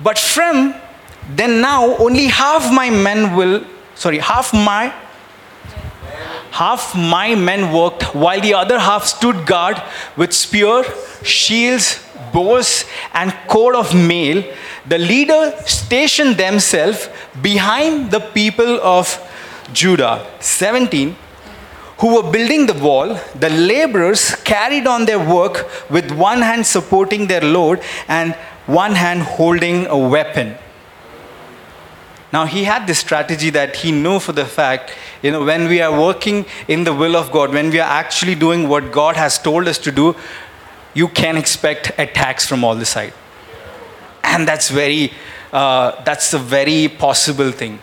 [0.02, 0.76] But from
[1.30, 3.66] then now, only half my men will,
[3.96, 4.94] sorry, half my
[6.52, 9.82] half my men worked while the other half stood guard
[10.16, 10.84] with spear
[11.24, 12.04] shields
[12.34, 14.44] bows and cord of mail,
[14.86, 17.10] the leader stationed themselves
[17.42, 19.20] behind the people of
[19.74, 20.26] Judah.
[20.40, 21.16] 17
[22.00, 27.26] who were building the wall, the laborers carried on their work with one hand supporting
[27.26, 28.36] their load and
[28.68, 30.56] one hand holding a weapon.
[32.32, 34.92] Now, he had this strategy that he knew for the fact,
[35.24, 38.36] you know, when we are working in the will of God, when we are actually
[38.36, 40.16] doing what God has told us to do,
[40.98, 43.14] you can expect attacks from all the side.
[44.24, 45.12] And that's very,
[45.54, 47.80] uh, that's a very possible thing.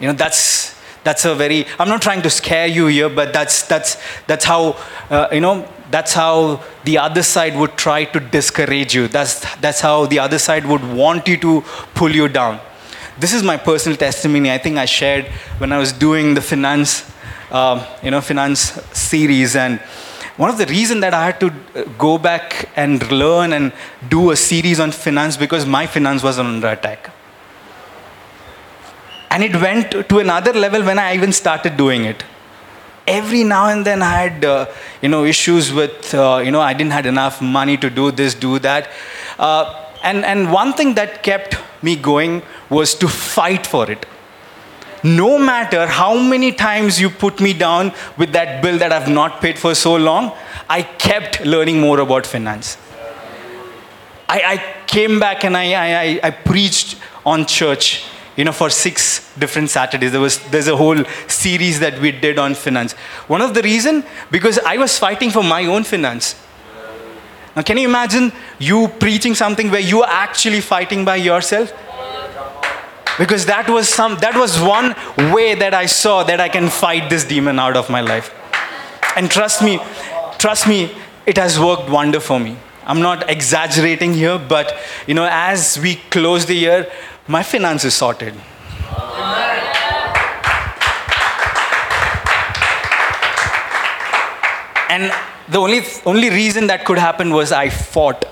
[0.00, 0.74] You know, that's,
[1.04, 3.96] that's a very, I'm not trying to scare you here, but that's, that's,
[4.26, 4.76] that's how,
[5.10, 9.06] uh, you know, that's how the other side would try to discourage you.
[9.06, 11.62] That's, that's how the other side would want you to
[11.94, 12.60] pull you down.
[13.18, 14.50] This is my personal testimony.
[14.50, 15.26] I think I shared
[15.58, 17.10] when I was doing the finance,
[17.52, 18.60] uh, you know, finance
[18.92, 19.54] series.
[19.54, 19.80] And
[20.40, 23.74] one of the reasons that I had to uh, go back and learn and
[24.08, 27.10] do a series on finance because my finance was under attack.
[29.30, 32.24] And it went to another level when I even started doing it.
[33.06, 34.66] Every now and then I had, uh,
[35.02, 38.34] you know, issues with, uh, you know, I didn't have enough money to do this,
[38.34, 38.88] do that.
[39.38, 44.06] Uh, and, and one thing that kept me going was to fight for it
[45.02, 49.40] no matter how many times you put me down with that bill that I've not
[49.40, 50.32] paid for so long,
[50.68, 52.76] I kept learning more about finance.
[54.28, 56.96] I, I came back and I, I, I preached
[57.26, 58.04] on church
[58.36, 60.12] you know for six different saturdays.
[60.12, 62.92] There was there's a whole series that we did on finance.
[63.26, 66.36] One of the reason because i was fighting for my own finance.
[67.56, 71.72] Now can you imagine you preaching something where you are actually fighting by yourself
[73.20, 74.94] because that was some that was one
[75.32, 78.34] way that i saw that i can fight this demon out of my life.
[79.14, 79.78] And trust me
[80.38, 80.78] trust me
[81.26, 82.56] it has worked wonder for me.
[82.86, 84.72] I'm not exaggerating here but
[85.06, 86.90] you know as we close the year
[87.28, 88.34] my finances sorted.
[94.88, 95.12] And
[95.50, 98.24] the only only reason that could happen was i fought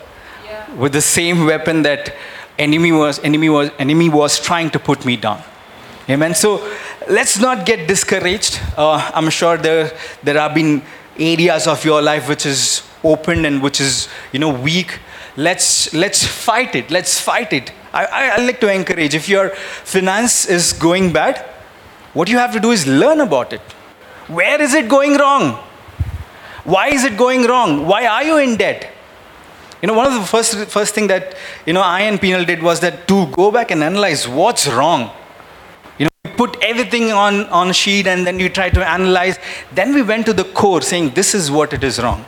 [0.76, 2.14] with the same weapon that
[2.58, 5.42] enemy was, enemy was, enemy was trying to put me down.
[6.08, 6.34] Amen.
[6.34, 6.66] So
[7.08, 8.60] let's not get discouraged.
[8.76, 10.82] Uh, I'm sure there, there have been
[11.18, 14.98] areas of your life which is open and which is, you know, weak.
[15.36, 16.90] Let's, let's fight it.
[16.90, 17.72] Let's fight it.
[17.92, 19.14] I, I, I like to encourage.
[19.14, 21.38] If your finance is going bad,
[22.12, 23.60] what you have to do is learn about it.
[24.28, 25.52] Where is it going wrong?
[26.64, 27.86] Why is it going wrong?
[27.86, 28.92] Why are you in debt?
[29.80, 32.62] You know, one of the first, first thing that, you know, I and Penal did
[32.62, 35.10] was that to go back and analyze what's wrong.
[35.98, 39.38] You know, we put everything on, on sheet and then we try to analyze.
[39.72, 42.24] Then we went to the core saying, this is what it is wrong.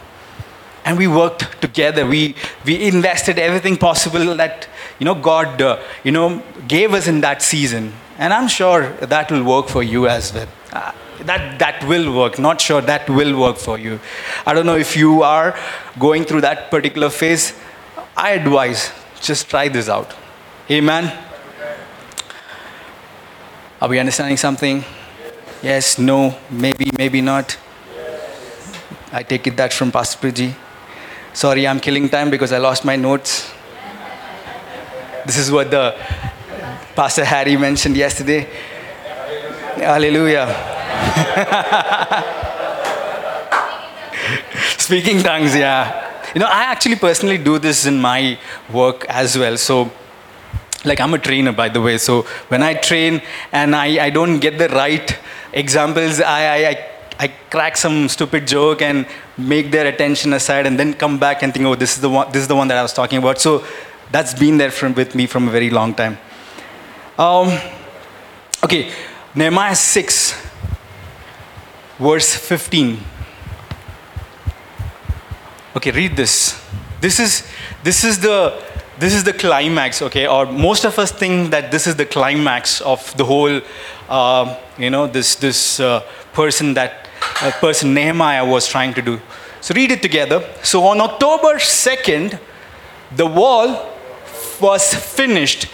[0.85, 2.07] And we worked together.
[2.07, 7.21] We, we invested everything possible that, you know, God, uh, you know, gave us in
[7.23, 7.93] that season.
[8.17, 10.95] And I'm sure that will work for you as well.
[11.25, 12.39] That, that will work.
[12.39, 14.01] Not sure that will work for you.
[14.47, 15.59] I don't know if you are
[15.99, 17.55] going through that particular phase.
[18.17, 20.15] I advise just try this out.
[20.71, 21.13] Amen.
[23.81, 24.85] Are we understanding something?
[25.63, 27.57] Yes, no, maybe, maybe not.
[29.13, 30.55] I take it that from Pastor Priji.
[31.33, 33.53] Sorry, I'm killing time because I lost my notes.
[35.27, 35.95] This is what the
[36.95, 38.49] Pastor Harry mentioned yesterday.
[39.77, 40.80] Hallelujah.
[44.79, 46.09] Speaking tongues, yeah.
[46.35, 48.39] You know, I actually personally do this in my
[48.73, 49.57] work as well.
[49.57, 49.91] So,
[50.85, 51.99] like, I'm a trainer, by the way.
[51.99, 53.23] So, when I train
[53.53, 55.19] and I, I don't get the right
[55.53, 56.87] examples, I, I,
[57.19, 61.53] I crack some stupid joke and make their attention aside and then come back and
[61.53, 63.41] think, oh, this is the one, this is the one that I was talking about.
[63.41, 63.65] So,
[64.11, 66.19] that's been there from, with me from a very long time.
[67.19, 67.59] Um,
[68.65, 68.93] okay,
[69.35, 70.50] Nehemiah 6
[72.01, 72.99] verse 15.
[75.77, 76.61] Okay, read this.
[77.01, 77.47] This is
[77.85, 78.61] this is the
[78.99, 80.27] this is the climax, okay?
[80.27, 83.61] Or most of us think that this is the climax of the whole,
[84.09, 86.01] uh, you know, this this uh,
[86.33, 87.09] person that
[87.41, 89.21] uh, person Nehemiah was trying to do.
[89.61, 90.43] So read it together.
[90.63, 92.39] So on October 2nd,
[93.15, 93.91] the wall
[94.61, 95.67] was finished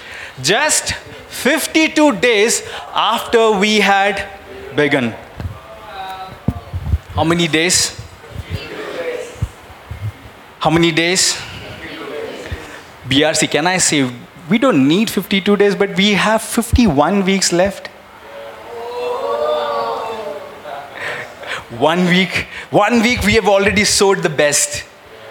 [0.43, 0.93] just
[1.29, 2.63] 52 days
[2.95, 4.29] after we had
[4.75, 5.15] begun.
[7.17, 7.99] How many days?
[10.59, 11.33] How many days?
[13.09, 14.13] BRC, can I say,
[14.51, 17.87] we don't need 52 days, but we have 51 weeks left.
[21.79, 24.81] One week, one week we have already sowed the best.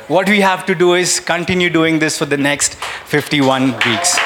[0.08, 4.18] What we have to do is continue doing this for the next 51 weeks.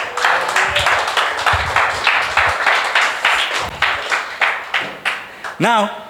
[5.60, 6.09] Now,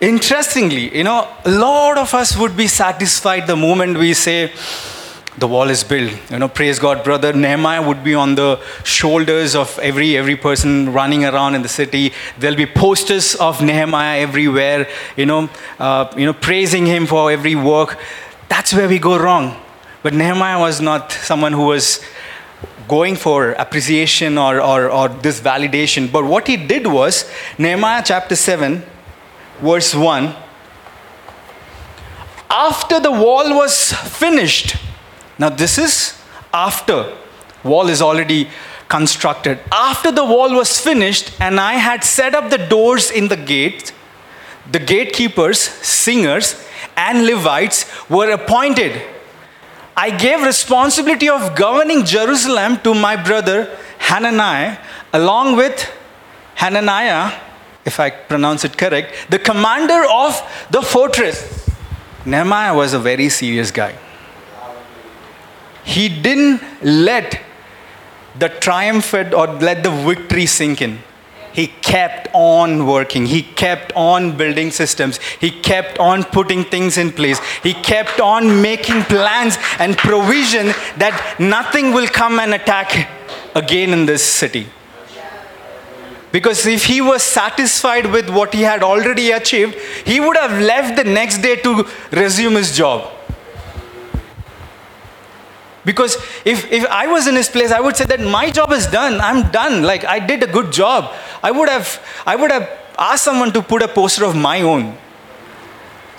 [0.00, 4.52] Interestingly, you know, a lot of us would be satisfied the moment we say,
[5.38, 6.12] the wall is built.
[6.30, 7.32] You know, praise God, brother.
[7.32, 12.12] Nehemiah would be on the shoulders of every every person running around in the city.
[12.38, 14.88] There'll be posters of Nehemiah everywhere.
[15.16, 17.98] You know, uh, you know, praising him for every work.
[18.48, 19.60] That's where we go wrong.
[20.02, 22.02] But Nehemiah was not someone who was
[22.88, 26.10] going for appreciation or, or, or this validation.
[26.10, 27.28] But what he did was,
[27.58, 28.84] Nehemiah chapter 7,
[29.60, 30.34] verse 1
[32.50, 34.76] after the wall was finished
[35.38, 36.20] now this is
[36.52, 37.16] after
[37.64, 38.48] wall is already
[38.88, 39.58] constructed.
[39.72, 43.92] After the wall was finished and i had set up the doors in the gate
[44.70, 46.62] the gatekeepers singers
[46.96, 49.02] and levites were appointed.
[49.96, 53.58] I gave responsibility of governing jerusalem to my brother
[53.98, 54.78] hananiah
[55.12, 55.90] along with
[56.54, 57.32] hananiah
[57.86, 61.70] if I pronounce it correct, the commander of the fortress.
[62.26, 63.96] Nehemiah was a very serious guy.
[65.84, 67.40] He didn't let
[68.38, 70.98] the triumph or let the victory sink in.
[71.52, 73.24] He kept on working.
[73.24, 75.18] He kept on building systems.
[75.40, 77.40] He kept on putting things in place.
[77.62, 80.66] He kept on making plans and provision
[80.98, 83.08] that nothing will come and attack
[83.54, 84.66] again in this city.
[86.32, 89.74] Because if he was satisfied with what he had already achieved,
[90.04, 93.10] he would have left the next day to resume his job.
[95.84, 98.88] Because if, if I was in his place, I would say that my job is
[98.88, 99.20] done.
[99.20, 99.82] I'm done.
[99.84, 101.14] Like I did a good job.
[101.44, 102.68] I would have, I would have
[102.98, 104.98] asked someone to put a poster of my own.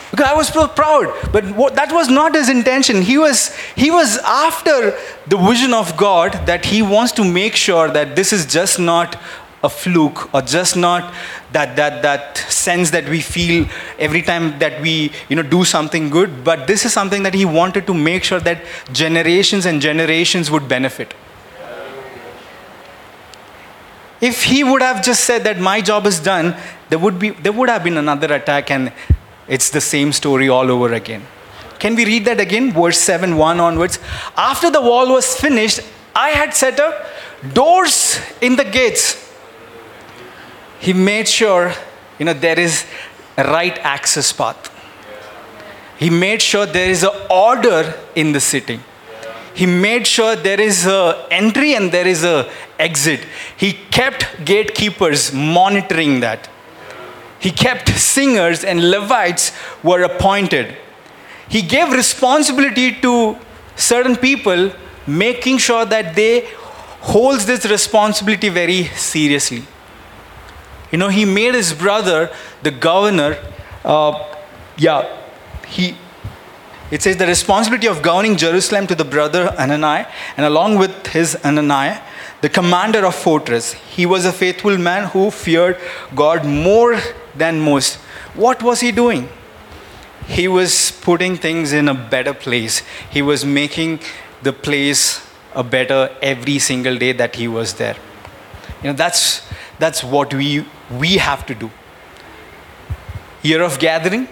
[0.10, 1.14] Because I was so proud.
[1.34, 3.02] But what, that was not his intention.
[3.02, 4.98] He was, he was after
[5.28, 9.20] the vision of God that he wants to make sure that this is just not
[9.68, 11.14] a fluke or just not
[11.52, 13.68] that, that, that sense that we feel
[14.00, 17.46] every time that we you know, do something good, but this is something that he
[17.46, 21.14] wanted to make sure that generations and generations would benefit.
[24.20, 26.56] If he would have just said that my job is done,
[26.90, 28.92] there would, be, there would have been another attack and
[29.48, 31.24] it's the same story all over again.
[31.80, 32.72] Can we read that again?
[32.72, 34.00] Verse 7 1 onwards.
[34.36, 35.82] After the wall was finished,
[36.16, 37.06] I had set up
[37.54, 39.27] doors in the gates.
[40.80, 41.74] He made sure,
[42.20, 42.86] you know, there is
[43.38, 44.74] a right access path.
[45.98, 48.80] He made sure there is an order in the city.
[49.54, 52.48] He made sure there is a entry and there is a
[52.78, 53.26] exit.
[53.58, 56.48] He kept gatekeepers monitoring that.
[57.40, 59.52] He kept singers and Levites
[59.82, 60.78] were appointed.
[61.50, 63.38] He gave responsibility to
[63.76, 64.72] certain people,
[65.08, 66.48] making sure that they
[67.02, 69.64] holds this responsibility very seriously.
[70.92, 72.32] You know, he made his brother
[72.64, 73.38] the governor.
[73.84, 74.24] Uh,
[74.78, 75.08] yeah,
[75.68, 75.98] he.
[76.90, 80.08] It says the responsibility of governing Jerusalem to the brother Hananiah,
[80.38, 82.02] and along with his Hananiah,
[82.42, 83.74] the commander of fortress.
[83.74, 85.78] He was a faithful man who feared
[86.16, 86.98] God more
[87.36, 87.96] than most.
[88.36, 89.28] What was he doing?
[90.28, 92.84] He was putting things in a better place.
[93.10, 94.00] He was making
[94.44, 95.26] the place
[95.56, 97.96] a better every single day that he was there.
[98.84, 99.42] You know, that's,
[99.80, 101.72] that's what we, we have to do.
[103.44, 104.28] Year of gathering,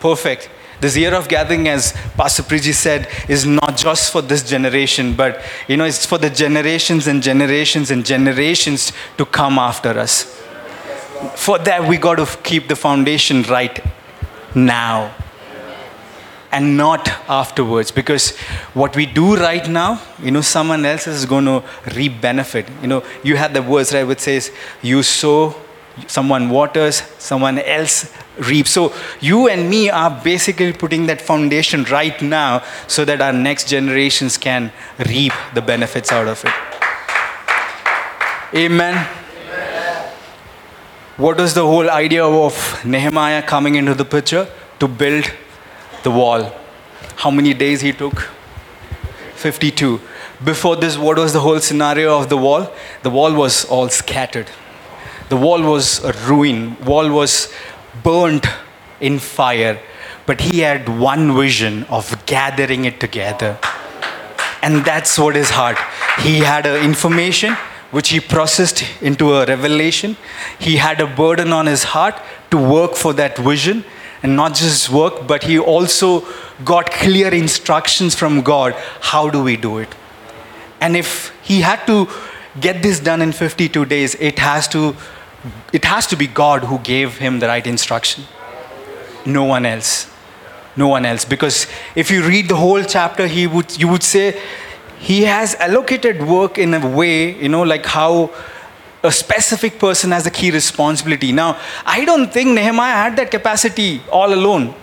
[0.00, 0.50] perfect.
[0.80, 5.40] This year of gathering, as Pastor Priji said, is not just for this generation, but
[5.66, 10.40] you know, it's for the generations and generations and generations to come after us.
[11.34, 13.84] For that, we got to keep the foundation right
[14.54, 15.14] now
[16.50, 17.90] and not afterwards.
[17.90, 18.36] Because
[18.74, 21.62] what we do right now you know someone else is going to
[21.94, 22.68] reap benefit.
[22.82, 24.50] You know you had the words right which says
[24.82, 25.54] you sow
[26.06, 28.70] someone waters someone else reaps.
[28.70, 33.68] So you and me are basically putting that foundation right now so that our next
[33.68, 34.72] generations can
[35.08, 36.52] reap the benefits out of it.
[38.54, 39.06] Amen,
[41.18, 44.46] what was the whole idea of nehemiah coming into the picture?
[44.78, 45.28] To build
[46.08, 46.52] the wall.
[47.22, 48.20] How many days he took?
[49.34, 50.00] 52.
[50.44, 52.70] Before this, what was the whole scenario of the wall?
[53.02, 54.48] The wall was all scattered.
[55.28, 56.60] The wall was a ruin.
[56.84, 57.52] Wall was
[58.02, 58.46] burnt
[59.00, 59.80] in fire.
[60.26, 63.58] But he had one vision of gathering it together.
[64.62, 65.78] And that's what his heart.
[66.20, 67.54] He had an information
[67.90, 70.16] which he processed into a revelation.
[70.58, 73.84] He had a burden on his heart to work for that vision
[74.22, 76.26] and not just work, but he also
[76.64, 79.94] got clear instructions from God how do we do it.
[80.80, 82.08] And if he had to
[82.60, 84.96] get this done in 52 days, it has to,
[85.72, 88.24] it has to be God who gave him the right instruction.
[89.24, 90.10] No one else.
[90.76, 91.24] No one else.
[91.24, 94.40] Because if you read the whole chapter, he would, you would say
[94.98, 98.30] he has allocated work in a way, you know, like how
[99.02, 101.32] a specific person has a key responsibility.
[101.32, 104.74] Now, I don't think Nehemiah had that capacity all alone.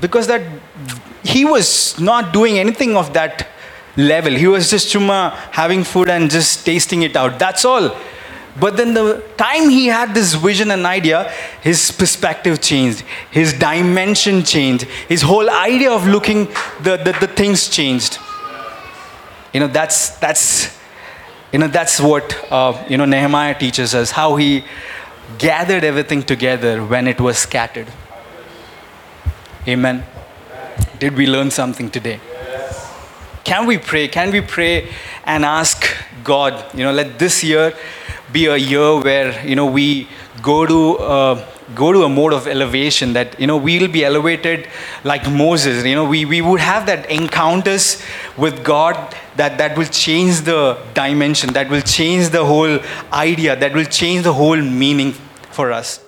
[0.00, 0.42] Because that
[1.22, 3.48] he was not doing anything of that
[3.96, 4.32] level.
[4.32, 7.38] He was just chuma having food and just tasting it out.
[7.38, 7.96] That's all.
[8.58, 11.30] But then the time he had this vision and idea,
[11.62, 16.46] his perspective changed, his dimension changed, his whole idea of looking
[16.82, 18.18] the, the, the things changed.
[19.54, 20.78] You know, that's that's
[21.52, 24.64] you know, that's what, uh, you know, Nehemiah teaches us, how he
[25.38, 27.88] gathered everything together when it was scattered.
[29.68, 30.04] Amen.
[30.98, 32.20] Did we learn something today?
[33.44, 34.08] Can we pray?
[34.08, 34.88] Can we pray
[35.24, 35.84] and ask
[36.24, 37.74] God, you know, let this year
[38.32, 40.08] be a year where, you know, we
[40.40, 44.68] go to, uh, go to a mode of elevation that you know we'll be elevated
[45.04, 45.84] like moses.
[45.84, 48.02] You know we, we would have that encounters
[48.36, 52.78] with god that that will change the dimension that will change the whole
[53.12, 55.12] idea that will change the whole meaning
[55.50, 56.01] for us